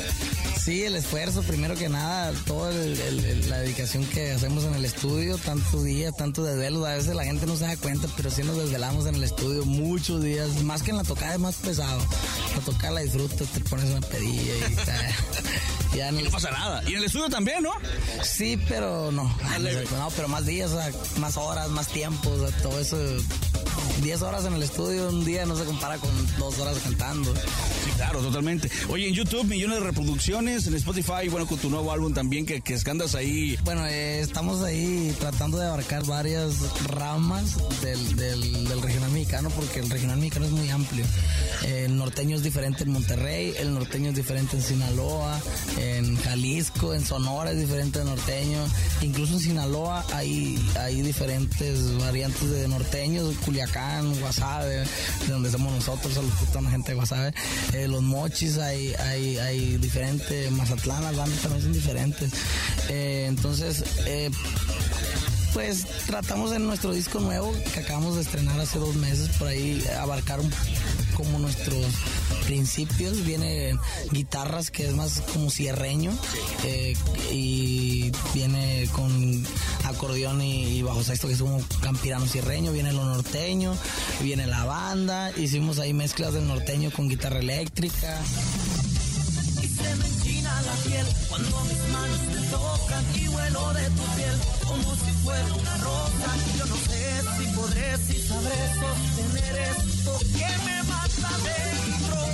Sí, 0.60 0.84
el 0.84 0.94
esfuerzo, 0.94 1.42
primero 1.42 1.74
que 1.74 1.88
nada, 1.88 2.32
toda 2.46 2.70
la 2.72 3.58
dedicación 3.58 4.04
que 4.04 4.32
hacemos 4.32 4.64
en 4.64 4.74
el 4.74 4.84
estudio, 4.84 5.38
tantos 5.38 5.84
días, 5.84 6.14
tantos 6.16 6.46
desvelos, 6.46 6.86
a 6.86 6.94
veces 6.96 7.14
la 7.14 7.24
gente 7.24 7.46
no 7.46 7.56
se 7.56 7.64
da 7.64 7.76
cuenta, 7.76 8.08
pero 8.16 8.30
sí 8.30 8.42
nos 8.42 8.58
desvelamos 8.58 9.06
en 9.06 9.14
el 9.14 9.24
estudio 9.24 9.64
muchos 9.64 10.22
días, 10.22 10.62
más 10.62 10.82
que 10.82 10.90
en 10.90 10.98
la 10.98 11.04
tocada 11.04 11.34
es 11.34 11.40
más 11.40 11.56
pesado. 11.56 12.00
La 12.54 12.60
tocada 12.60 12.92
la 12.92 13.00
disfrutas, 13.00 13.48
te 13.48 13.60
pones 13.60 13.86
una 13.86 14.06
pedilla 14.06 14.52
y 14.68 14.74
ya, 14.86 15.14
ya 15.94 16.08
el- 16.08 16.24
No 16.24 16.30
pasa 16.30 16.50
nada. 16.50 16.82
Y 16.86 16.92
en 16.92 16.98
el 16.98 17.04
estudio 17.04 17.28
también, 17.28 17.62
¿no? 17.62 17.72
Sí, 18.22 18.56
pero 18.68 19.10
no, 19.12 19.24
no, 19.24 20.10
pero 20.16 20.28
más 20.28 20.46
días, 20.46 20.70
más 21.18 21.36
horas, 21.36 21.68
más 21.70 21.88
tiempo, 21.88 22.30
o 22.30 22.48
sea, 22.48 22.56
todo 22.62 22.78
eso. 22.80 22.96
10 24.00 24.22
horas 24.22 24.44
en 24.44 24.54
el 24.54 24.62
estudio, 24.62 25.08
un 25.08 25.24
día 25.24 25.44
no 25.44 25.56
se 25.56 25.64
compara 25.64 25.98
con 25.98 26.10
dos 26.38 26.58
horas 26.58 26.78
cantando. 26.82 27.34
Sí, 27.34 27.90
claro, 27.96 28.20
totalmente. 28.20 28.70
Oye, 28.88 29.08
en 29.08 29.14
YouTube 29.14 29.44
millones 29.44 29.78
de 29.78 29.84
reproducciones, 29.84 30.66
en 30.66 30.74
Spotify, 30.74 31.28
bueno, 31.30 31.46
con 31.46 31.58
tu 31.58 31.68
nuevo 31.68 31.92
álbum 31.92 32.14
también, 32.14 32.46
que, 32.46 32.60
que 32.60 32.78
andas 32.90 33.14
ahí. 33.14 33.58
Bueno, 33.64 33.86
eh, 33.86 34.20
estamos 34.20 34.62
ahí 34.62 35.14
tratando 35.18 35.58
de 35.58 35.66
abarcar 35.66 36.04
varias 36.06 36.54
ramas 36.86 37.56
del, 37.82 38.16
del, 38.16 38.68
del 38.68 38.82
regional 38.82 39.10
mexicano 39.10 39.50
porque 39.50 39.80
el 39.80 39.90
regional 39.90 40.16
mexicano 40.16 40.46
es 40.46 40.52
muy 40.52 40.70
amplio. 40.70 41.04
Eh, 41.64 41.84
el 41.86 41.96
norteño 41.96 42.36
es 42.36 42.42
diferente 42.42 42.84
en 42.84 42.92
Monterrey, 42.92 43.54
el 43.58 43.74
norteño 43.74 44.10
es 44.10 44.16
diferente 44.16 44.56
en 44.56 44.62
Sinaloa, 44.62 45.40
en 45.78 46.16
Jalisco, 46.16 46.94
en 46.94 47.04
Sonora 47.04 47.52
es 47.52 47.58
diferente 47.58 47.98
el 48.00 48.06
norteño. 48.06 48.58
Incluso 49.02 49.34
en 49.34 49.40
Sinaloa 49.40 50.04
hay, 50.14 50.58
hay 50.78 51.02
diferentes 51.02 51.98
variantes 51.98 52.50
de 52.50 52.68
norteños, 52.68 53.34
Culiacán, 53.44 53.89
Guasave, 54.20 54.84
de 55.26 55.32
donde 55.32 55.50
somos 55.50 55.72
nosotros, 55.72 56.16
a 56.16 56.22
los 56.22 56.34
que 56.34 56.44
están 56.44 56.68
gente 56.70 56.92
de 56.92 56.96
Guasave. 56.96 57.34
Eh, 57.72 57.88
los 57.88 58.02
mochis 58.02 58.58
hay, 58.58 58.94
hay, 58.94 59.38
hay 59.38 59.76
diferente, 59.78 60.50
Mazatlán, 60.50 61.02
las 61.02 61.16
bandas 61.16 61.40
también 61.40 61.62
son 61.62 61.72
diferentes. 61.72 62.32
Eh, 62.88 63.26
entonces, 63.28 63.84
eh, 64.06 64.30
pues 65.52 65.84
tratamos 66.06 66.52
en 66.52 66.66
nuestro 66.66 66.92
disco 66.92 67.20
nuevo 67.20 67.52
que 67.74 67.80
acabamos 67.80 68.16
de 68.16 68.22
estrenar 68.22 68.58
hace 68.60 68.78
dos 68.78 68.94
meses 68.94 69.28
por 69.36 69.48
ahí 69.48 69.84
abarcar 69.98 70.40
un, 70.40 70.50
como 71.14 71.38
nuestros 71.38 71.86
principios 72.50 73.24
viene 73.24 73.78
guitarras 74.10 74.72
que 74.72 74.84
es 74.84 74.92
más 74.92 75.20
como 75.32 75.50
cierreño 75.50 76.10
eh, 76.64 76.94
y 77.30 78.10
viene 78.34 78.88
con 78.90 79.46
acordeón 79.84 80.42
y, 80.42 80.78
y 80.78 80.82
bajo 80.82 81.04
sexto 81.04 81.28
que 81.28 81.34
es 81.34 81.40
como 81.40 81.62
campirano 81.80 82.26
cierreño 82.26 82.72
viene 82.72 82.92
lo 82.92 83.04
norteño 83.04 83.76
viene 84.20 84.48
la 84.48 84.64
banda 84.64 85.30
hicimos 85.36 85.78
ahí 85.78 85.92
mezclas 85.92 86.34
del 86.34 86.48
norteño 86.48 86.90
con 86.90 87.08
guitarra 87.08 87.38
eléctrica. 87.38 88.20
Podré, 97.60 97.96
si 97.98 98.18
sabré 98.26 98.56
sostener 98.80 99.56
esto. 99.76 100.18
Que 100.38 100.64
me 100.64 100.82
mata 100.84 101.30
dentro. 101.44 102.29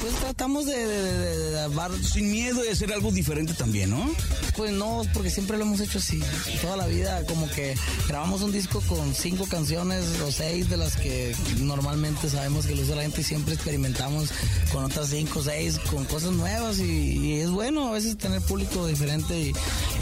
Pues 0.00 0.14
tratamos 0.16 0.66
de, 0.66 0.76
de, 0.86 1.02
de- 1.02 1.18
de- 1.18 1.38
de 1.50 1.50
dar 1.74 1.90
Sin 2.04 2.30
miedo 2.30 2.62
de 2.62 2.70
hacer 2.70 2.92
algo 2.92 3.10
diferente 3.10 3.54
también, 3.54 3.90
¿no? 3.90 4.10
Pues 4.56 4.72
no, 4.72 5.02
porque 5.12 5.30
siempre 5.30 5.56
lo 5.56 5.64
hemos 5.64 5.80
hecho 5.80 5.98
así. 5.98 6.20
Toda 6.62 6.76
la 6.76 6.86
vida, 6.86 7.24
como 7.26 7.48
que 7.50 7.74
grabamos 8.08 8.42
un 8.42 8.52
disco 8.52 8.80
con 8.88 9.14
cinco 9.14 9.46
canciones 9.46 10.04
o 10.24 10.32
seis 10.32 10.68
de 10.68 10.76
las 10.76 10.96
que 10.96 11.34
normalmente 11.58 12.28
sabemos 12.28 12.66
que 12.66 12.74
lo 12.74 12.82
usa 12.82 12.96
la 12.96 13.02
gente 13.02 13.20
y 13.20 13.24
siempre 13.24 13.54
experimentamos 13.54 14.30
con 14.72 14.84
otras 14.84 15.08
cinco 15.10 15.40
o 15.40 15.42
seis, 15.42 15.78
con 15.90 16.04
cosas 16.06 16.32
nuevas 16.32 16.78
y, 16.78 16.82
y 16.84 17.40
es 17.40 17.50
bueno 17.50 17.88
a 17.88 17.92
veces 17.92 18.16
tener 18.18 18.40
público 18.42 18.86
diferente 18.86 19.38
y, 19.38 19.52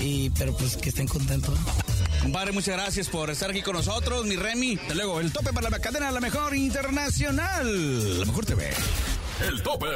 y- 0.01 0.31
pero 0.31 0.57
pues 0.57 0.77
que 0.77 0.89
estén 0.91 1.07
contentos. 1.09 1.59
Compadre, 2.23 2.53
muchas 2.53 2.77
gracias 2.77 3.09
por 3.09 3.31
estar 3.31 3.51
aquí 3.51 3.63
con 3.63 3.75
nosotros, 3.77 4.25
mi 4.27 4.37
Remy. 4.37 4.79
Hasta 4.81 4.95
luego, 4.95 5.21
el 5.21 5.33
tope 5.33 5.53
para 5.53 5.71
la 5.71 5.79
cadena, 5.79 6.11
la 6.11 6.21
mejor 6.21 6.57
internacional, 6.57 8.19
la 8.21 8.25
mejor 8.25 8.47
TV. 8.47 8.71
El 9.41 9.63
tope. 9.63 9.87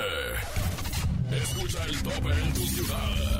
Escucha 1.32 1.84
el 1.86 2.02
tope 2.02 2.30
en 2.30 2.52
tu 2.52 2.60
ciudad. 2.66 3.39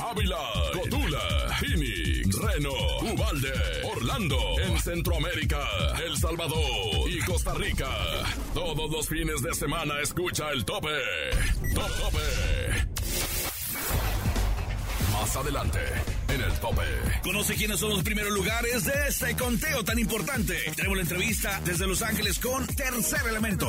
Ávila, 0.00 0.38
Cotula, 0.72 1.56
Phoenix, 1.60 2.34
Reno, 2.36 2.72
Ubalde, 3.02 3.52
Orlando, 3.84 4.38
en 4.60 4.78
Centroamérica, 4.80 5.66
El 6.04 6.16
Salvador 6.16 7.08
y 7.08 7.18
Costa 7.20 7.54
Rica. 7.54 7.88
Todos 8.54 8.90
los 8.90 9.08
fines 9.08 9.42
de 9.42 9.54
semana 9.54 10.00
escucha 10.00 10.50
el 10.50 10.64
tope. 10.64 10.88
Top 11.74 11.88
tope. 11.98 12.18
Más 15.12 15.36
adelante, 15.36 15.80
en 16.28 16.40
el 16.42 16.52
tope. 16.60 16.82
Conoce 17.22 17.54
quiénes 17.54 17.80
son 17.80 17.90
los 17.90 18.02
primeros 18.02 18.32
lugares 18.32 18.84
de 18.84 19.08
este 19.08 19.36
conteo 19.36 19.84
tan 19.84 19.98
importante. 19.98 20.56
Tenemos 20.74 20.96
la 20.96 21.02
entrevista 21.02 21.60
desde 21.64 21.86
Los 21.86 22.02
Ángeles 22.02 22.38
con 22.38 22.66
Tercer 22.66 23.26
Elemento. 23.28 23.68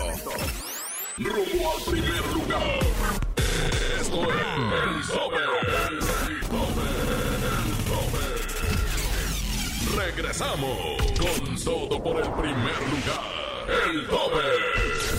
Rumbo 1.17 1.73
al 1.75 1.83
primer 1.91 2.25
lugar. 2.33 2.79
Esto 3.99 4.23
es 4.23 5.09
el 5.09 5.13
tope. 5.13 6.06
Tope. 6.49 6.81
Regresamos 9.97 10.77
con 11.19 11.63
todo 11.63 12.03
por 12.03 12.17
el 12.23 12.31
primer 12.33 12.79
lugar. 12.89 13.37
El 13.89 14.07
tope. 14.07 14.39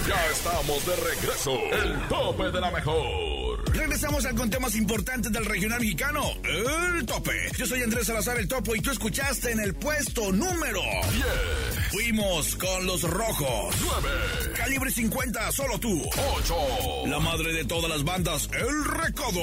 Ya 0.09 0.27
estamos 0.27 0.87
de 0.87 0.97
regreso. 0.97 1.53
El 1.53 2.09
tope 2.09 2.51
de 2.51 2.61
la 2.61 2.71
mejor. 2.71 3.75
Regresamos 3.75 4.25
al 4.25 4.35
conteo 4.35 4.61
más 4.61 4.75
importante 4.77 5.29
del 5.29 5.45
regional 5.45 5.81
mexicano, 5.81 6.23
el 6.43 7.05
tope. 7.05 7.51
Yo 7.57 7.67
soy 7.67 7.83
Andrés 7.83 8.07
Salazar, 8.07 8.39
el 8.39 8.49
topo, 8.49 8.75
y 8.75 8.81
tú 8.81 8.91
escuchaste 8.91 9.53
en 9.53 9.61
el 9.61 9.75
puesto 9.75 10.33
número 10.33 10.81
10. 11.13 11.78
Fuimos 11.91 12.57
con 12.57 12.87
los 12.87 13.03
rojos. 13.03 13.75
9. 13.81 14.09
Calibre 14.57 14.91
50, 14.91 15.53
solo 15.53 15.79
tú. 15.79 16.03
8. 16.37 17.07
La 17.07 17.19
madre 17.19 17.53
de 17.53 17.65
todas 17.65 17.91
las 17.91 18.05
bandas, 18.05 18.49
El 18.53 18.85
Recodo. 18.85 19.41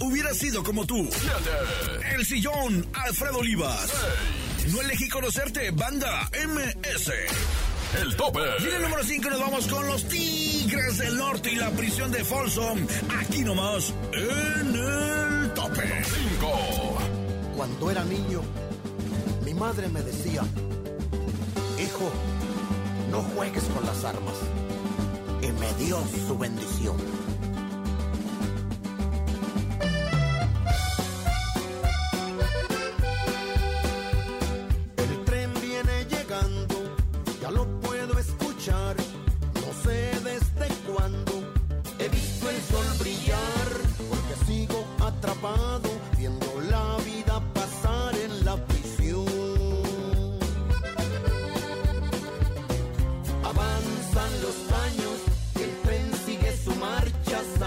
Hubiera 0.00 0.32
sido 0.34 0.62
como 0.62 0.86
tú. 0.86 1.08
7. 1.10 2.14
El 2.14 2.24
sillón, 2.24 2.86
Alfredo 2.94 3.38
Olivas. 3.38 3.90
6. 4.62 4.74
No 4.74 4.80
elegí 4.82 5.08
conocerte, 5.08 5.70
banda 5.72 6.30
MS. 6.32 7.10
El 8.00 8.14
tope. 8.16 8.40
Y 8.60 8.68
en 8.68 8.74
el 8.74 8.82
número 8.82 9.02
5 9.02 9.30
nos 9.30 9.40
vamos 9.40 9.66
con 9.66 9.86
los 9.86 10.06
Tigres 10.08 10.98
del 10.98 11.16
Norte 11.16 11.50
y 11.52 11.56
la 11.56 11.70
prisión 11.70 12.12
de 12.12 12.22
Folsom. 12.22 12.86
Aquí 13.18 13.42
nomás, 13.42 13.92
en 14.12 14.74
el 14.74 15.52
tope. 15.54 16.04
5. 16.04 16.98
Cuando 17.56 17.90
era 17.90 18.04
niño, 18.04 18.42
mi 19.44 19.54
madre 19.54 19.88
me 19.88 20.02
decía, 20.02 20.42
no 23.10 23.22
juegues 23.34 23.64
con 23.64 23.84
las 23.84 24.04
armas. 24.04 24.34
Y 25.42 25.52
me 25.52 25.72
dio 25.84 25.98
su 26.26 26.36
bendición. 26.38 26.96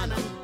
sana. 0.01 0.40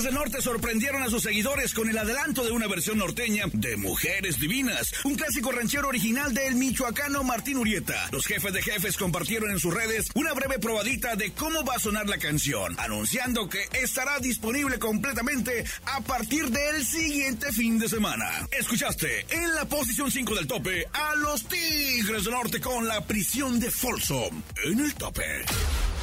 Tigres 0.00 0.04
del 0.04 0.14
Norte 0.14 0.40
sorprendieron 0.40 1.02
a 1.02 1.10
sus 1.10 1.22
seguidores 1.22 1.74
con 1.74 1.88
el 1.90 1.98
adelanto 1.98 2.42
de 2.42 2.52
una 2.52 2.66
versión 2.68 2.96
norteña 2.96 3.44
de 3.52 3.76
Mujeres 3.76 4.38
Divinas, 4.38 4.92
un 5.04 5.14
clásico 5.14 5.52
ranchero 5.52 5.88
original 5.88 6.32
del 6.32 6.54
michoacano 6.54 7.22
Martín 7.22 7.58
Urieta. 7.58 8.08
Los 8.10 8.24
jefes 8.24 8.52
de 8.52 8.62
jefes 8.62 8.96
compartieron 8.96 9.50
en 9.50 9.58
sus 9.58 9.74
redes 9.74 10.08
una 10.14 10.32
breve 10.32 10.58
probadita 10.58 11.16
de 11.16 11.32
cómo 11.32 11.64
va 11.64 11.74
a 11.74 11.78
sonar 11.78 12.08
la 12.08 12.18
canción, 12.18 12.78
anunciando 12.78 13.48
que 13.48 13.68
estará 13.72 14.18
disponible 14.20 14.78
completamente 14.78 15.64
a 15.84 16.00
partir 16.00 16.48
del 16.48 16.86
siguiente 16.86 17.52
fin 17.52 17.78
de 17.78 17.88
semana. 17.88 18.48
Escuchaste 18.58 19.26
en 19.28 19.54
la 19.54 19.66
posición 19.66 20.10
5 20.10 20.34
del 20.34 20.46
tope 20.46 20.86
a 20.92 21.14
los 21.16 21.44
Tigres 21.44 22.24
del 22.24 22.32
Norte 22.32 22.60
con 22.60 22.88
la 22.88 23.04
prisión 23.06 23.60
de 23.60 23.70
Folsom 23.70 24.42
en 24.64 24.80
el 24.80 24.94
tope. 24.94 25.44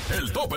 El 0.09 0.31
tope. 0.31 0.55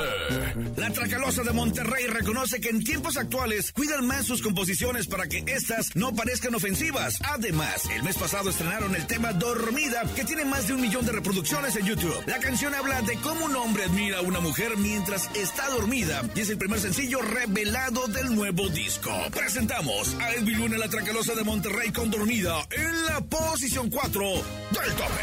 La 0.77 0.91
Tracalosa 0.91 1.43
de 1.43 1.53
Monterrey 1.53 2.07
reconoce 2.07 2.61
que 2.61 2.69
en 2.69 2.85
tiempos 2.85 3.17
actuales 3.17 3.73
cuidan 3.73 4.07
más 4.07 4.27
sus 4.27 4.43
composiciones 4.43 5.07
para 5.07 5.27
que 5.27 5.45
éstas 5.47 5.95
no 5.95 6.15
parezcan 6.15 6.55
ofensivas. 6.55 7.19
Además, 7.23 7.89
el 7.95 8.03
mes 8.03 8.17
pasado 8.17 8.51
estrenaron 8.51 8.95
el 8.95 9.07
tema 9.07 9.33
Dormida, 9.33 10.03
que 10.15 10.25
tiene 10.25 10.45
más 10.45 10.69
de 10.69 10.75
un 10.75 10.81
millón 10.81 11.05
de 11.05 11.13
reproducciones 11.13 11.75
en 11.77 11.87
YouTube. 11.87 12.23
La 12.27 12.39
canción 12.39 12.75
habla 12.75 13.03
de 13.03 13.17
cómo 13.17 13.47
un 13.47 13.57
hombre 13.57 13.85
admira 13.85 14.19
a 14.19 14.23
una 14.23 14.41
mujer 14.41 14.77
mientras 14.77 15.29
está 15.35 15.69
dormida 15.71 16.23
y 16.35 16.41
es 16.41 16.51
el 16.51 16.59
primer 16.59 16.79
sencillo 16.79 17.21
revelado 17.21 18.07
del 18.09 18.35
nuevo 18.35 18.69
disco. 18.69 19.11
Presentamos 19.33 20.15
a 20.21 20.33
Edwin 20.35 20.59
Luna, 20.59 20.79
la 20.79 20.89
Tracalosa 20.89 21.35
de 21.35 21.45
Monterrey 21.45 21.91
con 21.91 22.11
Dormida 22.11 22.67
en 22.71 23.07
la 23.07 23.21
posición 23.21 23.91
4 23.91 24.21
del 24.21 24.93
tope. 24.95 25.23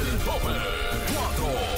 El 0.00 0.18
tope 0.24 0.54
4. 1.36 1.77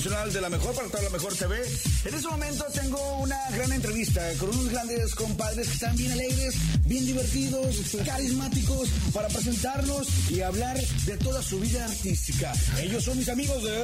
internacional 0.00 0.32
de 0.32 0.40
la 0.40 0.48
mejor 0.48 0.74
para 0.74 0.88
toda 0.88 1.02
la 1.02 1.10
mejor 1.10 1.34
TV. 1.34 1.60
En 2.06 2.14
este 2.14 2.28
momento 2.28 2.64
tengo 2.72 3.18
una 3.18 3.36
gran 3.50 3.70
entrevista 3.70 4.22
con 4.38 4.48
unos 4.48 4.70
grandes 4.70 5.14
compadres 5.14 5.68
que 5.68 5.74
están 5.74 5.94
bien 5.94 6.12
alegres, 6.12 6.54
bien 6.86 7.04
divertidos, 7.04 7.76
carismáticos 8.06 8.88
para 9.12 9.28
presentarnos 9.28 10.08
y 10.30 10.40
hablar 10.40 10.78
de 10.78 11.18
toda 11.18 11.42
su 11.42 11.60
vida 11.60 11.84
artística. 11.84 12.50
Ellos 12.80 13.04
son 13.04 13.18
mis 13.18 13.28
amigos 13.28 13.62
de 13.62 13.72
De 13.72 13.78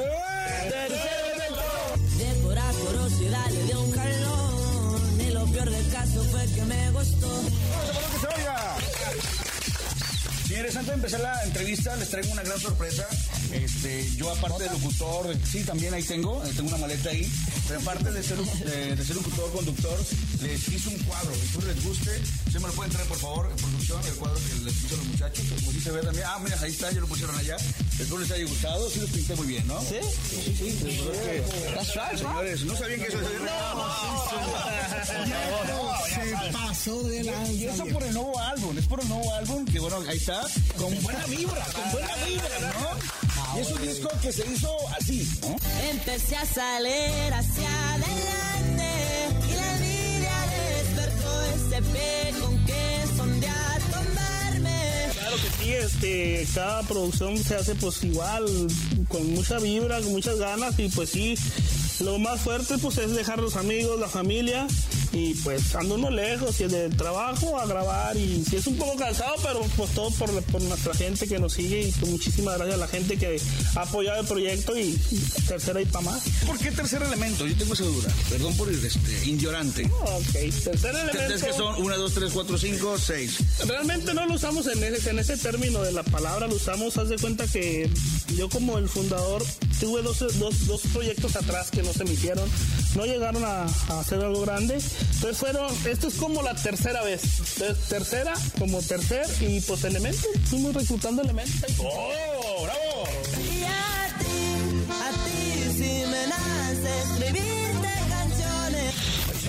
pura 2.43 2.65
curiosidad 2.73 3.51
le 3.51 3.65
dio 3.65 3.83
un 3.83 3.93
jalón 3.93 5.21
Y 5.21 5.31
lo 5.33 5.45
peor 5.47 5.71
del 5.71 5.87
caso 5.91 6.25
fue 6.31 6.47
que 6.47 6.65
me 6.65 6.91
gustó 6.93 7.43
que 7.43 8.21
se 8.21 8.27
oiga. 8.41 8.77
Señores, 10.49 10.77
antes 10.77 10.89
de 10.89 10.95
empezar 10.95 11.21
la 11.21 11.45
entrevista, 11.45 11.95
les 11.97 12.09
traigo 12.09 12.33
una 12.33 12.43
gran 12.43 12.59
sorpresa. 12.59 13.07
Este, 13.53 14.11
yo 14.17 14.31
aparte 14.31 14.65
de 14.65 14.71
locutor, 14.71 15.35
sí, 15.51 15.63
también 15.65 15.95
ahí 15.95 16.03
tengo, 16.03 16.45
eh, 16.45 16.53
tengo 16.57 16.69
una 16.69 16.79
maleta 16.79 17.11
ahí, 17.11 17.31
pero 17.67 17.81
aparte 17.81 18.11
de 18.11 18.23
ser, 18.23 18.39
de, 18.39 18.97
de 18.97 19.05
ser 19.05 19.17
locutor, 19.17 19.51
conductor, 19.53 19.99
les 20.43 20.69
hice 20.69 20.89
un 20.89 20.99
cuadro, 21.05 21.33
espero 21.33 21.67
les 21.73 21.85
guste, 21.85 22.21
se 22.51 22.59
me 22.59 22.67
lo 22.67 22.73
pueden 22.75 22.93
traer 22.93 23.09
por 23.09 23.19
favor, 23.19 23.51
en 23.51 23.57
producción, 23.57 24.05
el 24.07 24.15
cuadro 24.15 24.39
que 24.41 24.65
les 24.65 24.75
puse 24.75 24.95
a 24.95 24.97
los 24.99 25.07
muchachos, 25.07 25.45
como 25.57 25.73
si 25.73 25.81
se 25.81 25.91
ve 25.91 26.03
también, 26.03 26.27
ah, 26.29 26.39
mira, 26.43 26.59
ahí 26.61 26.71
está, 26.73 26.91
ya 26.91 27.01
lo 27.01 27.07
pusieron 27.07 27.37
allá, 27.39 27.57
espero 27.57 28.19
les 28.19 28.31
haya 28.31 28.45
gustado, 28.45 28.91
sí 28.91 29.01
los 29.01 29.11
pinté 29.11 29.35
muy 29.37 29.47
bien, 29.47 29.67
¿no? 29.67 29.81
Sí, 29.81 29.97
sí, 30.31 30.55
sí, 30.57 31.01
señores, 32.17 32.65
no 32.65 32.77
sabían 32.77 33.01
que 33.01 33.07
eso 33.07 33.19
Se 36.09 36.53
pasó 36.53 37.03
de 37.05 37.25
la. 37.25 37.49
y 37.53 37.65
eso 37.67 37.85
por 37.87 38.03
el 38.03 38.15
nuevo 38.15 38.39
álbum, 38.41 38.77
es 38.79 38.87
por 38.87 39.01
el 39.01 39.09
nuevo 39.09 39.33
álbum 39.35 39.65
que 39.65 39.79
bueno, 39.79 39.99
ahí 40.09 40.17
está, 40.17 40.43
con 40.77 41.03
buena 41.03 41.27
vibra, 41.27 41.65
con 41.73 41.93
buena 41.93 42.15
vibra, 42.25 42.61
¿no? 42.61 43.26
Y 43.57 43.61
es 43.61 43.71
un 43.71 43.83
disco 43.83 44.09
que 44.21 44.33
se 44.33 44.47
hizo 44.53 44.71
así, 44.99 45.29
¿no? 45.41 45.57
Empecé 45.91 46.37
a 46.37 46.45
salir 46.45 47.33
hacia 47.33 47.95
adelante 47.95 48.91
Y 49.49 49.55
la 49.55 49.73
envidia 49.77 50.37
despertó 50.83 51.43
ese 51.43 51.83
pie 51.83 52.41
con 52.41 52.65
que 52.67 53.05
sondear 53.17 53.81
tomarme 53.83 55.09
Claro 55.19 55.37
que 55.37 55.65
sí, 55.65 55.73
este, 55.73 56.47
cada 56.55 56.83
producción 56.83 57.39
se 57.39 57.57
hace 57.57 57.75
pues 57.77 58.05
igual, 58.05 58.45
con 59.09 59.35
mucha 59.35 59.59
vibra, 59.59 60.01
con 60.01 60.13
muchas 60.13 60.39
ganas 60.39 60.79
y 60.79 60.89
pues 60.89 61.11
sí, 61.11 61.35
lo 62.01 62.19
más 62.19 62.41
fuerte 62.41 62.77
pues 62.79 62.99
es 62.99 63.13
dejar 63.15 63.39
los 63.39 63.57
amigos, 63.57 63.99
la 63.99 64.09
familia 64.09 64.67
y 65.17 65.35
pues 65.43 65.75
ando 65.75 65.95
uno 65.95 66.11
lejos 66.11 66.61
y 66.61 66.65
del 66.65 66.95
trabajo 66.95 67.59
a 67.59 67.67
grabar 67.67 68.17
y 68.17 68.45
si 68.45 68.57
es 68.57 68.67
un 68.67 68.77
poco 68.77 68.97
cansado, 68.97 69.35
pero 69.43 69.61
pues 69.77 69.91
todo 69.93 70.11
por, 70.11 70.31
por 70.45 70.61
nuestra 70.63 70.95
gente 70.95 71.27
que 71.27 71.39
nos 71.39 71.55
sigue 71.55 71.83
y 71.89 71.93
pues 71.93 72.11
muchísimas 72.11 72.57
gracias 72.57 72.75
a 72.77 72.79
la 72.81 72.89
gente 72.89 73.17
que 73.17 73.41
ha 73.75 73.83
apoyado 73.83 74.21
el 74.21 74.27
proyecto 74.27 74.77
y, 74.79 74.99
y 75.11 75.19
tercera 75.49 75.81
y 75.81 75.87
para 75.87 76.05
más. 76.05 76.23
¿Por 76.47 76.59
qué 76.59 76.71
tercer 76.71 77.03
elemento? 77.03 77.47
Yo 77.47 77.57
tengo 77.57 77.73
esa 77.73 77.85
duda. 77.85 78.13
Perdón 78.29 78.55
por 78.57 78.71
ir 78.71 78.85
este, 78.85 79.29
indiorante. 79.29 79.85
Ok, 79.85 80.33
tercer 80.33 80.95
¿Es 80.95 81.15
elemento. 81.15 81.47
que 81.47 81.53
son 81.55 81.83
1, 81.83 81.99
2, 81.99 82.13
3, 82.13 82.33
4, 82.33 82.59
5, 82.59 82.99
6? 82.99 83.39
Realmente 83.67 84.13
no 84.13 84.27
lo 84.27 84.35
usamos 84.35 84.67
en 84.67 84.85
ese, 84.85 85.11
en 85.11 85.19
ese 85.19 85.39
término 85.39 85.83
de 85.83 85.93
la 85.93 86.03
palabra, 86.03 86.47
lo 86.47 86.57
usamos, 86.57 86.97
haz 86.99 87.09
de 87.09 87.17
cuenta 87.17 87.47
que 87.47 87.89
yo 88.37 88.49
como 88.51 88.77
el 88.77 88.89
fundador 88.89 89.43
tuve 89.81 90.03
dos, 90.03 90.19
dos, 90.39 90.67
dos 90.67 90.81
proyectos 90.93 91.37
atrás 91.37 91.71
que 91.71 91.83
no 91.83 91.93
se 91.93 92.05
me 92.05 92.13
hicieron, 92.13 92.49
no 92.95 93.05
llegaron 93.05 93.45
a, 93.45 93.63
a 93.65 94.01
hacer 94.01 94.21
algo 94.21 94.41
grande, 94.43 94.79
entonces 95.15 95.39
fueron, 95.39 95.73
esto 95.87 96.09
es 96.09 96.15
como 96.15 96.43
la 96.43 96.55
tercera 96.55 97.03
vez, 97.03 97.23
entonces 97.55 97.89
tercera 97.89 98.35
como 98.59 98.83
tercer 98.83 99.27
y 99.41 99.61
pues 99.61 99.85
elementos, 99.85 100.27
fuimos 100.45 100.75
reclutando 100.75 101.23
elementos. 101.23 101.71
¡Oh, 101.79 102.36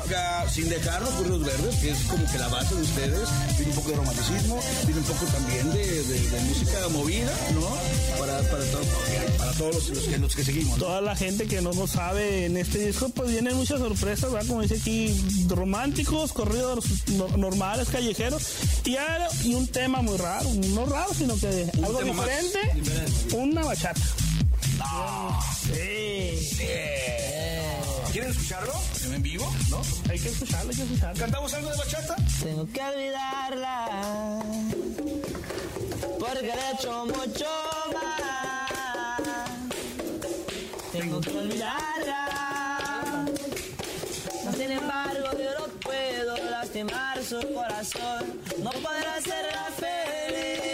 Sin 0.08 0.70
por 0.70 1.28
los 1.28 1.44
verdes, 1.44 1.76
que 1.82 1.90
es 1.92 1.98
como 2.10 2.26
que 2.32 2.38
la 2.38 2.48
base 2.48 2.74
de 2.76 2.82
ustedes, 2.82 3.28
tiene 3.58 3.72
un 3.72 3.76
poco 3.76 3.90
de 3.90 3.96
romanticismo, 3.98 4.60
tiene 4.86 5.00
un 5.02 5.06
poco 5.06 5.26
también 5.26 5.72
de, 5.74 6.04
de- 6.04 6.30
de 6.30 6.40
música 6.42 6.88
movida, 6.90 7.32
¿no? 7.54 8.18
Para, 8.18 8.40
para, 8.50 8.64
todo- 8.66 9.38
para 9.38 9.52
todos 9.54 9.76
los, 9.76 9.90
los 9.90 10.04
que, 10.06 10.18
los 10.18 10.36
que 10.36 10.46
seguimos. 10.46 10.78
¿no? 10.78 10.86
Toda 10.86 11.02
la 11.02 11.16
gente 11.16 11.46
que 11.48 11.62
no 11.62 11.74
lo 11.74 11.88
sabe 11.88 12.46
en 12.46 12.56
este 12.56 12.88
disco, 12.88 13.10
pues 13.10 13.30
vienen 13.32 13.56
muchas 13.58 13.80
sorpresas, 13.80 14.32
¿verdad? 14.32 14.48
Como 14.48 14.62
dice 14.62 14.76
aquí, 14.76 15.46
románticos, 15.50 16.32
corridos 16.32 16.86
no- 17.10 17.28
normales, 17.38 17.90
callejeros, 17.90 18.44
y, 18.86 18.96
algo- 18.96 19.28
y 19.44 19.56
un 19.56 19.68
tema 19.68 20.02
muy 20.02 20.18
raro, 20.18 20.50
no 20.74 20.86
raro, 20.86 21.14
sino 21.14 21.36
que 21.38 21.70
algo 21.84 22.02
más 22.14 22.26
diferente, 22.28 23.36
una 23.36 23.66
bachata. 23.66 24.02
Sí. 25.66 26.58
¿Quieren 28.12 28.32
escucharlo? 28.32 28.74
¿En 29.14 29.22
vivo? 29.22 29.54
¿No? 29.70 29.82
Hay 30.10 30.20
que 30.20 30.30
escucharlo, 30.30 30.70
hay 30.70 30.76
que 30.76 30.84
escucharlo. 30.84 31.20
¿Cantamos 31.20 31.54
algo 31.54 31.70
de 31.70 31.78
bachata? 31.78 32.16
Tengo 32.44 32.68
que 32.72 32.82
olvidarla 32.82 34.44
porque 36.20 36.42
le 36.42 36.54
he 36.54 36.72
hecho 36.74 37.06
mucho 37.06 37.46
mal. 37.94 39.24
Tengo 40.92 41.22
que 41.22 41.30
olvidarla. 41.30 43.26
Sin 44.58 44.72
embargo, 44.72 45.28
yo 45.38 45.60
no 45.60 45.68
puedo 45.82 46.38
lastimar 46.50 47.24
su 47.24 47.40
corazón. 47.54 48.42
No 48.64 48.72
podré 48.72 49.08
hacerla 49.08 49.70
feliz. 49.78 50.67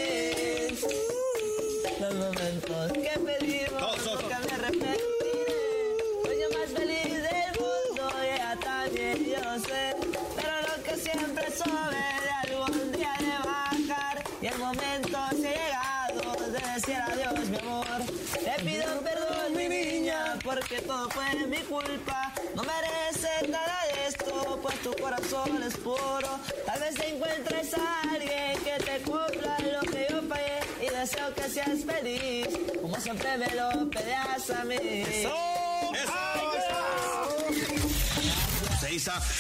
Porque 20.54 20.82
todo 20.82 21.10
fue 21.10 21.34
mi 21.48 21.58
culpa. 21.64 22.32
No 22.56 22.64
mereces 22.64 23.50
nada 23.50 23.80
de 23.94 24.08
esto, 24.08 24.60
pues 24.62 24.80
tu 24.82 24.94
corazón 25.02 25.64
es 25.64 25.76
puro. 25.78 26.40
Tal 26.66 26.80
vez 26.80 26.96
encuentres 27.00 27.74
a 27.74 28.02
alguien 28.02 28.64
que 28.64 28.84
te 28.84 29.00
cumpla 29.02 29.58
lo 29.60 29.82
que 29.92 30.08
yo 30.10 30.22
fallé. 30.30 30.60
Y 30.82 30.90
deseo 30.90 31.34
que 31.34 31.50
seas 31.50 31.84
feliz, 31.86 32.48
como 32.82 33.00
siempre 33.00 33.38
me 33.38 33.48
lo 33.56 33.90
pedías 33.90 34.50
a 34.52 34.64
mí. 34.66 34.76
¡Eso! 34.76 35.34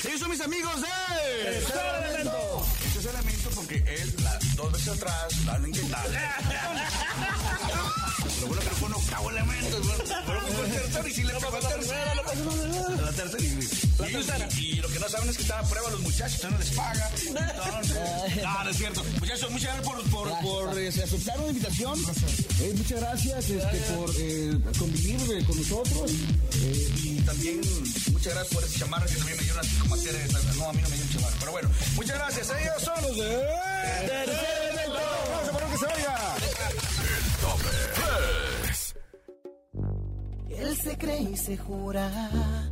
Ellos 0.05 0.19
son 0.19 0.29
mis 0.31 0.41
amigos 0.41 0.81
de... 0.81 0.87
Tercer 1.43 2.05
Elemento. 2.09 2.65
Este 2.87 2.99
es 2.99 3.05
elemento 3.05 3.49
porque 3.53 3.75
él, 3.87 4.13
la- 4.23 4.39
dos 4.63 4.71
veces 4.73 4.87
atrás, 4.89 5.45
la 5.45 5.53
han 5.55 5.65
intentado. 5.65 6.09
Lo 8.41 8.47
bueno 8.47 8.61
que 8.61 8.69
no 8.69 8.75
fue 8.75 8.87
un 8.87 8.93
octavo 8.93 9.29
elemento. 9.29 9.81
Que 9.81 10.53
fue 10.53 10.65
el 10.65 10.71
tercero 10.71 11.07
y 11.07 11.13
si 11.13 11.23
le 11.23 11.33
pegó 11.33 11.57
el 11.57 11.67
tercero. 11.67 12.23
La 13.03 13.11
tercera 13.11 14.47
y, 14.57 14.59
y 14.59 14.75
lo 14.75 14.87
que 14.89 14.99
no 14.99 15.09
saben 15.09 15.29
es 15.29 15.35
que 15.37 15.43
están 15.43 15.63
a 15.63 15.69
prueba 15.69 15.89
los 15.91 16.01
muchachos, 16.01 16.51
no 16.51 16.57
les 16.57 16.69
paga. 16.71 17.09
Entonces, 17.15 17.97
no, 18.43 18.63
no 18.63 18.69
es 18.69 18.77
cierto. 18.77 19.03
Muchachos, 19.19 19.51
muchas 19.51 19.73
gracias 19.73 19.85
por, 19.85 20.09
por, 20.09 20.39
por 20.41 20.79
este, 20.79 21.03
aceptar 21.03 21.39
una 21.39 21.49
invitación. 21.49 21.99
Eh, 22.61 22.73
muchas 22.75 22.99
gracias 22.99 23.49
este, 23.49 23.77
por 23.95 24.09
eh, 24.17 24.59
convivir 24.79 25.19
eh, 25.31 25.45
con 25.45 25.57
nosotros. 25.57 26.11
Eh, 26.65 26.93
y 27.03 27.19
también 27.21 27.59
muchas 28.13 28.33
gracias 28.33 28.53
por 28.53 28.63
ese 28.63 28.79
chamarra 28.79 29.05
que 29.05 29.15
también 29.15 29.37
me 29.37 29.43
dieron 29.43 29.59
así 29.59 29.75
como 29.79 29.95
hacer 29.95 30.15
esa. 30.15 30.39
No, 30.53 30.69
a 30.69 30.73
mí 30.73 30.81
no 30.81 30.89
me 30.89 30.95
dio 30.95 31.05
un 31.05 31.11
chamarra. 31.11 31.35
Pero 31.39 31.51
bueno, 31.51 31.69
muchas 31.95 32.17
gracias. 32.17 32.51
Ellos 32.61 32.83
son 32.83 33.01
los 33.01 33.17
de... 33.17 33.45
Tercer 34.07 34.71
Elemento. 34.71 34.99
Vamos 35.29 35.49
a 35.49 35.51
poner 35.51 35.69
que 35.69 35.77
se 35.77 35.85
oiga. 35.85 36.35
Él 40.57 40.77
se 40.77 40.97
cree 40.97 41.21
y 41.21 41.37
se 41.37 41.57
jura 41.57 42.71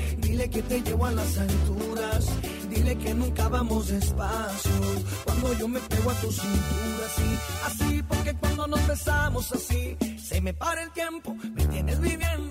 Dile 0.31 0.49
que 0.49 0.61
te 0.61 0.81
llevo 0.81 1.05
a 1.07 1.11
las 1.11 1.37
alturas. 1.37 2.25
Dile 2.69 2.97
que 2.97 3.13
nunca 3.13 3.49
vamos 3.49 3.89
despacio. 3.89 4.71
Cuando 5.25 5.51
yo 5.59 5.67
me 5.67 5.79
pego 5.81 6.09
a 6.09 6.13
tu 6.21 6.31
cintura, 6.31 7.05
sí. 7.17 7.37
Así, 7.65 8.03
porque 8.03 8.33
cuando 8.35 8.65
nos 8.67 8.87
besamos 8.87 9.51
así, 9.51 9.97
se 10.17 10.39
me 10.39 10.53
para 10.53 10.83
el 10.83 10.91
tiempo. 10.91 11.35
Me 11.53 11.65
tienes 11.65 11.99
viviendo 11.99 12.50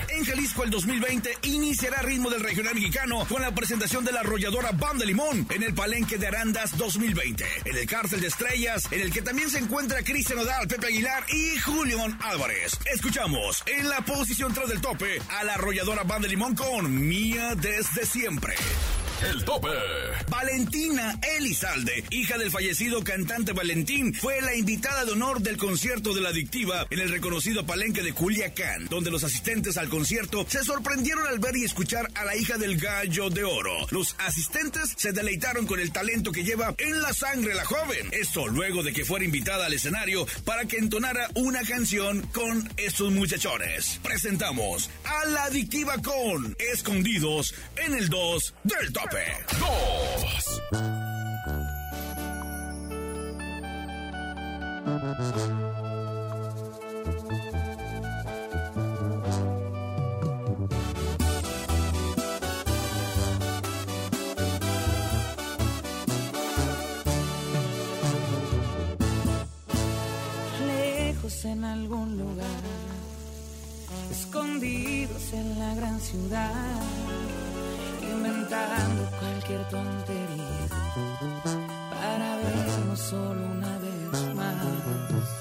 En 0.13 0.25
Jalisco 0.25 0.63
el 0.63 0.69
2020 0.69 1.37
iniciará 1.43 2.01
ritmo 2.01 2.29
del 2.29 2.41
regional 2.41 2.75
mexicano 2.75 3.25
con 3.29 3.41
la 3.41 3.53
presentación 3.55 4.03
de 4.03 4.11
la 4.11 4.19
arrolladora 4.19 4.71
Banda 4.71 5.05
Limón 5.05 5.47
en 5.49 5.63
el 5.63 5.73
Palenque 5.73 6.17
de 6.17 6.27
Arandas 6.27 6.77
2020. 6.77 7.45
En 7.65 7.77
el 7.77 7.87
Cárcel 7.87 8.19
de 8.19 8.27
Estrellas, 8.27 8.87
en 8.91 9.01
el 9.01 9.11
que 9.11 9.21
también 9.21 9.49
se 9.49 9.59
encuentra 9.59 10.03
Cristian 10.03 10.39
Odal, 10.39 10.67
Pepe 10.67 10.87
Aguilar 10.87 11.23
y 11.29 11.57
Julián 11.59 12.17
Álvarez. 12.23 12.77
Escuchamos 12.93 13.63
en 13.65 13.87
la 13.87 14.01
posición 14.01 14.53
3 14.53 14.67
del 14.67 14.81
tope 14.81 15.21
a 15.29 15.43
la 15.43 15.53
arrolladora 15.53 16.03
Banda 16.03 16.27
Limón 16.27 16.55
con 16.55 17.07
Mía 17.07 17.55
desde 17.55 18.05
siempre. 18.05 18.55
El 19.29 19.45
tope. 19.45 19.67
Valentina 20.29 21.19
Elizalde, 21.37 22.03
hija 22.09 22.37
del 22.39 22.49
fallecido 22.49 23.03
cantante 23.03 23.53
Valentín, 23.53 24.15
fue 24.15 24.41
la 24.41 24.55
invitada 24.55 25.05
de 25.05 25.11
honor 25.11 25.41
del 25.41 25.57
concierto 25.57 26.13
de 26.13 26.21
la 26.21 26.29
adictiva 26.29 26.87
en 26.89 26.99
el 26.99 27.09
reconocido 27.09 27.65
palenque 27.65 28.01
de 28.01 28.13
Culiacán, 28.13 28.87
donde 28.87 29.11
los 29.11 29.23
asistentes 29.23 29.77
al 29.77 29.89
concierto 29.89 30.45
se 30.49 30.63
sorprendieron 30.63 31.27
al 31.27 31.37
ver 31.37 31.55
y 31.57 31.65
escuchar 31.65 32.09
a 32.15 32.25
la 32.25 32.35
hija 32.35 32.57
del 32.57 32.77
gallo 32.77 33.29
de 33.29 33.43
oro. 33.43 33.87
Los 33.91 34.15
asistentes 34.17 34.93
se 34.95 35.11
deleitaron 35.11 35.67
con 35.67 35.79
el 35.79 35.91
talento 35.91 36.31
que 36.31 36.43
lleva 36.43 36.73
en 36.79 37.01
la 37.01 37.13
sangre 37.13 37.53
la 37.53 37.65
joven. 37.65 38.09
Esto 38.11 38.47
luego 38.47 38.81
de 38.81 38.93
que 38.93 39.05
fuera 39.05 39.25
invitada 39.25 39.67
al 39.67 39.73
escenario 39.73 40.25
para 40.45 40.65
que 40.65 40.77
entonara 40.77 41.29
una 41.35 41.61
canción 41.63 42.21
con 42.33 42.67
estos 42.77 43.11
muchachones. 43.11 43.99
Presentamos 44.01 44.89
a 45.03 45.25
la 45.25 45.43
adictiva 45.43 45.97
con 45.99 46.55
Escondidos 46.73 47.53
en 47.75 47.93
el 47.93 48.09
2 48.09 48.53
del 48.63 48.93
tope. 48.93 49.10
Dos. 49.11 50.61
lejos 70.65 71.45
en 71.45 71.65
algún 71.65 72.17
lugar, 72.17 72.45
escondidos 74.09 75.33
en 75.33 75.59
la 75.59 75.75
gran 75.75 75.99
ciudad, 75.99 76.81
inventando 78.51 79.09
cualquier 79.17 79.63
tontería 79.69 80.67
para 81.89 82.35
vernos 82.35 82.99
solo 82.99 83.45
una 83.45 83.77
vez 83.77 84.35
más. 84.35 85.40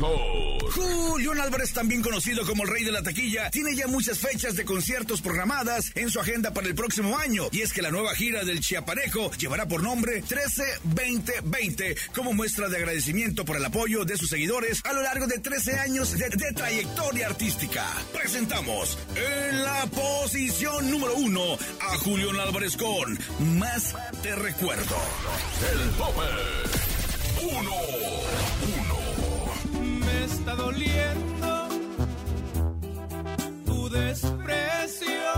Mejor. 0.00 0.56
Julián 0.72 1.40
Álvarez, 1.40 1.72
también 1.72 2.02
conocido 2.02 2.44
como 2.44 2.64
el 2.64 2.70
rey 2.70 2.84
de 2.84 2.92
la 2.92 3.02
taquilla, 3.02 3.50
tiene 3.50 3.74
ya 3.74 3.86
muchas 3.86 4.18
fechas 4.18 4.56
de 4.56 4.64
conciertos 4.64 5.22
programadas 5.22 5.92
en 5.94 6.10
su 6.10 6.20
agenda 6.20 6.52
para 6.52 6.66
el 6.66 6.74
próximo 6.74 7.16
año. 7.16 7.44
Y 7.52 7.62
es 7.62 7.72
que 7.72 7.82
la 7.82 7.90
nueva 7.90 8.14
gira 8.14 8.44
del 8.44 8.60
Chiapanejo 8.60 9.30
llevará 9.32 9.66
por 9.66 9.82
nombre 9.82 10.22
13-2020 10.24 11.96
como 12.14 12.32
muestra 12.32 12.68
de 12.68 12.76
agradecimiento 12.76 13.44
por 13.44 13.56
el 13.56 13.64
apoyo 13.64 14.04
de 14.04 14.16
sus 14.16 14.28
seguidores 14.28 14.80
a 14.84 14.92
lo 14.92 15.02
largo 15.02 15.26
de 15.26 15.38
13 15.38 15.78
años 15.78 16.12
de, 16.12 16.28
de 16.28 16.52
trayectoria 16.52 17.26
artística. 17.26 17.86
Presentamos 18.12 18.98
en 19.14 19.62
la 19.62 19.86
posición 19.86 20.90
número 20.90 21.14
uno 21.16 21.56
a 21.80 21.96
Julián 21.98 22.38
Álvarez 22.40 22.76
con 22.76 23.18
Más 23.58 23.94
te 24.22 24.34
recuerdo. 24.34 24.96
El 25.72 25.90
tope. 25.92 26.86
Uno. 27.42 28.65
Está 30.48 30.62
doliendo 30.62 31.68
tu 33.64 33.88
desprecio, 33.88 35.32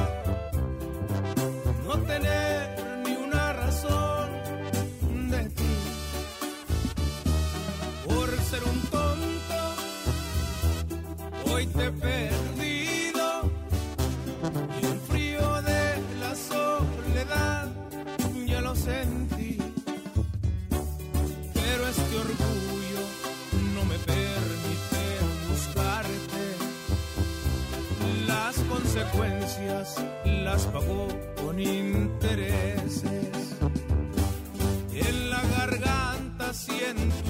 no 1.86 1.96
tener 2.00 3.00
ni 3.06 3.16
una 3.16 3.54
razón 3.54 4.28
de 5.30 5.48
ti. 5.48 5.76
Por 8.06 8.28
ser 8.50 8.62
un 8.64 8.80
tonto, 8.90 9.60
hoy 11.54 11.66
te 11.68 11.86
he 11.86 11.90
consecuencias 29.12 29.96
las 30.24 30.66
pagó 30.66 31.08
con 31.42 31.58
intereses. 31.60 33.02
En 34.92 35.30
la 35.30 35.42
garganta 35.56 36.52
siento 36.52 37.27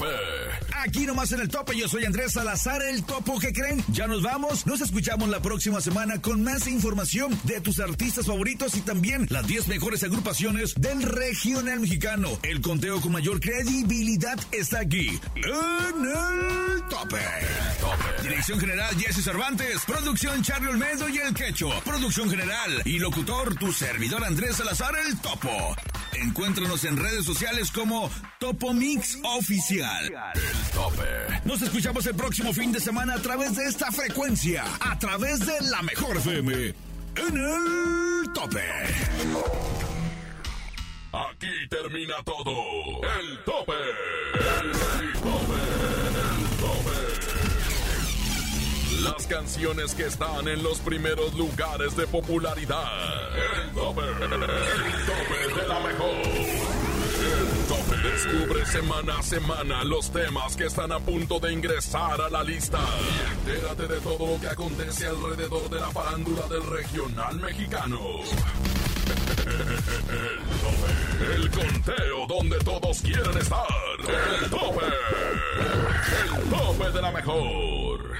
El 0.00 0.08
tope. 0.08 0.39
Aquí 0.82 1.04
nomás 1.04 1.30
en 1.32 1.40
el 1.40 1.48
tope, 1.48 1.76
yo 1.76 1.88
soy 1.88 2.06
Andrés 2.06 2.32
Salazar, 2.32 2.82
el 2.82 3.04
topo 3.04 3.38
que 3.38 3.52
creen. 3.52 3.84
Ya 3.88 4.06
nos 4.06 4.22
vamos, 4.22 4.66
nos 4.66 4.80
escuchamos 4.80 5.28
la 5.28 5.42
próxima 5.42 5.80
semana 5.82 6.22
con 6.22 6.42
más 6.42 6.66
información 6.66 7.38
de 7.44 7.60
tus 7.60 7.80
artistas 7.80 8.26
favoritos 8.26 8.74
y 8.76 8.80
también 8.80 9.26
las 9.28 9.46
10 9.46 9.68
mejores 9.68 10.02
agrupaciones 10.04 10.74
del 10.76 11.02
regional 11.02 11.80
mexicano. 11.80 12.30
El 12.42 12.62
conteo 12.62 12.98
con 13.02 13.12
mayor 13.12 13.40
credibilidad 13.40 14.38
está 14.52 14.80
aquí, 14.80 15.08
en 15.36 16.06
el 16.06 16.82
tope. 16.88 17.20
Dirección 18.22 18.58
general 18.58 18.96
Jesse 18.96 19.22
Cervantes, 19.22 19.82
producción 19.86 20.42
Charlie 20.42 20.68
Olmedo 20.68 21.08
y 21.10 21.18
el 21.18 21.34
Quecho, 21.34 21.68
producción 21.84 22.30
general 22.30 22.82
y 22.86 22.98
locutor 22.98 23.54
tu 23.56 23.70
servidor 23.72 24.24
Andrés 24.24 24.56
Salazar, 24.56 24.94
el 25.06 25.18
topo. 25.20 25.76
Encuéntranos 26.14 26.84
en 26.84 26.96
redes 26.96 27.24
sociales 27.24 27.70
como 27.70 28.10
Topo 28.38 28.72
Mix 28.72 29.18
Oficial. 29.22 30.12
Nos 31.44 31.62
escuchamos 31.62 32.06
el 32.06 32.14
próximo 32.14 32.52
fin 32.52 32.70
de 32.70 32.80
semana 32.80 33.14
a 33.14 33.18
través 33.18 33.56
de 33.56 33.64
esta 33.64 33.90
frecuencia, 33.90 34.64
a 34.80 34.98
través 34.98 35.40
de 35.40 35.60
la 35.70 35.82
mejor 35.82 36.16
FM, 36.16 36.52
en 37.16 37.36
el 37.36 38.32
tope. 38.32 38.62
Aquí 41.12 41.68
termina 41.68 42.14
todo. 42.24 42.52
El 43.02 43.38
tope. 43.44 43.72
El 43.72 44.72
tope. 45.20 45.58
El 46.20 46.56
tope. 46.60 46.96
Las 49.02 49.26
canciones 49.26 49.94
que 49.94 50.06
están 50.06 50.46
en 50.46 50.62
los 50.62 50.78
primeros 50.78 51.34
lugares 51.34 51.96
de 51.96 52.06
popularidad. 52.06 53.34
El 53.34 53.70
tope. 53.72 54.02
El 54.02 54.18
tope 55.06 55.60
de 55.60 55.68
la 55.68 55.80
mejor. 55.80 56.29
Descubre 58.02 58.64
semana 58.64 59.18
a 59.18 59.22
semana 59.22 59.84
los 59.84 60.10
temas 60.10 60.56
que 60.56 60.64
están 60.64 60.90
a 60.90 60.98
punto 60.98 61.38
de 61.38 61.52
ingresar 61.52 62.20
a 62.20 62.30
la 62.30 62.42
lista. 62.42 62.78
Entérate 63.32 63.88
de 63.88 64.00
todo 64.00 64.26
lo 64.26 64.40
que 64.40 64.48
acontece 64.48 65.06
alrededor 65.06 65.68
de 65.68 65.80
la 65.80 65.90
farándula 65.90 66.46
del 66.48 66.66
regional 66.66 67.38
mexicano. 67.40 67.98
El 69.46 70.50
tope. 70.60 71.34
El 71.34 71.50
conteo 71.50 72.26
donde 72.26 72.58
todos 72.60 73.00
quieren 73.02 73.36
estar. 73.36 73.66
El 74.42 74.50
tope. 74.50 74.86
El 76.36 76.50
tope 76.50 76.90
de 76.90 77.02
la 77.02 77.12
mejor. 77.12 78.10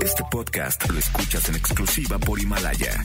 Este 0.00 0.22
podcast 0.30 0.88
lo 0.88 0.98
escuchas 0.98 1.48
en 1.48 1.56
exclusiva 1.56 2.18
por 2.18 2.38
Himalaya. 2.38 3.04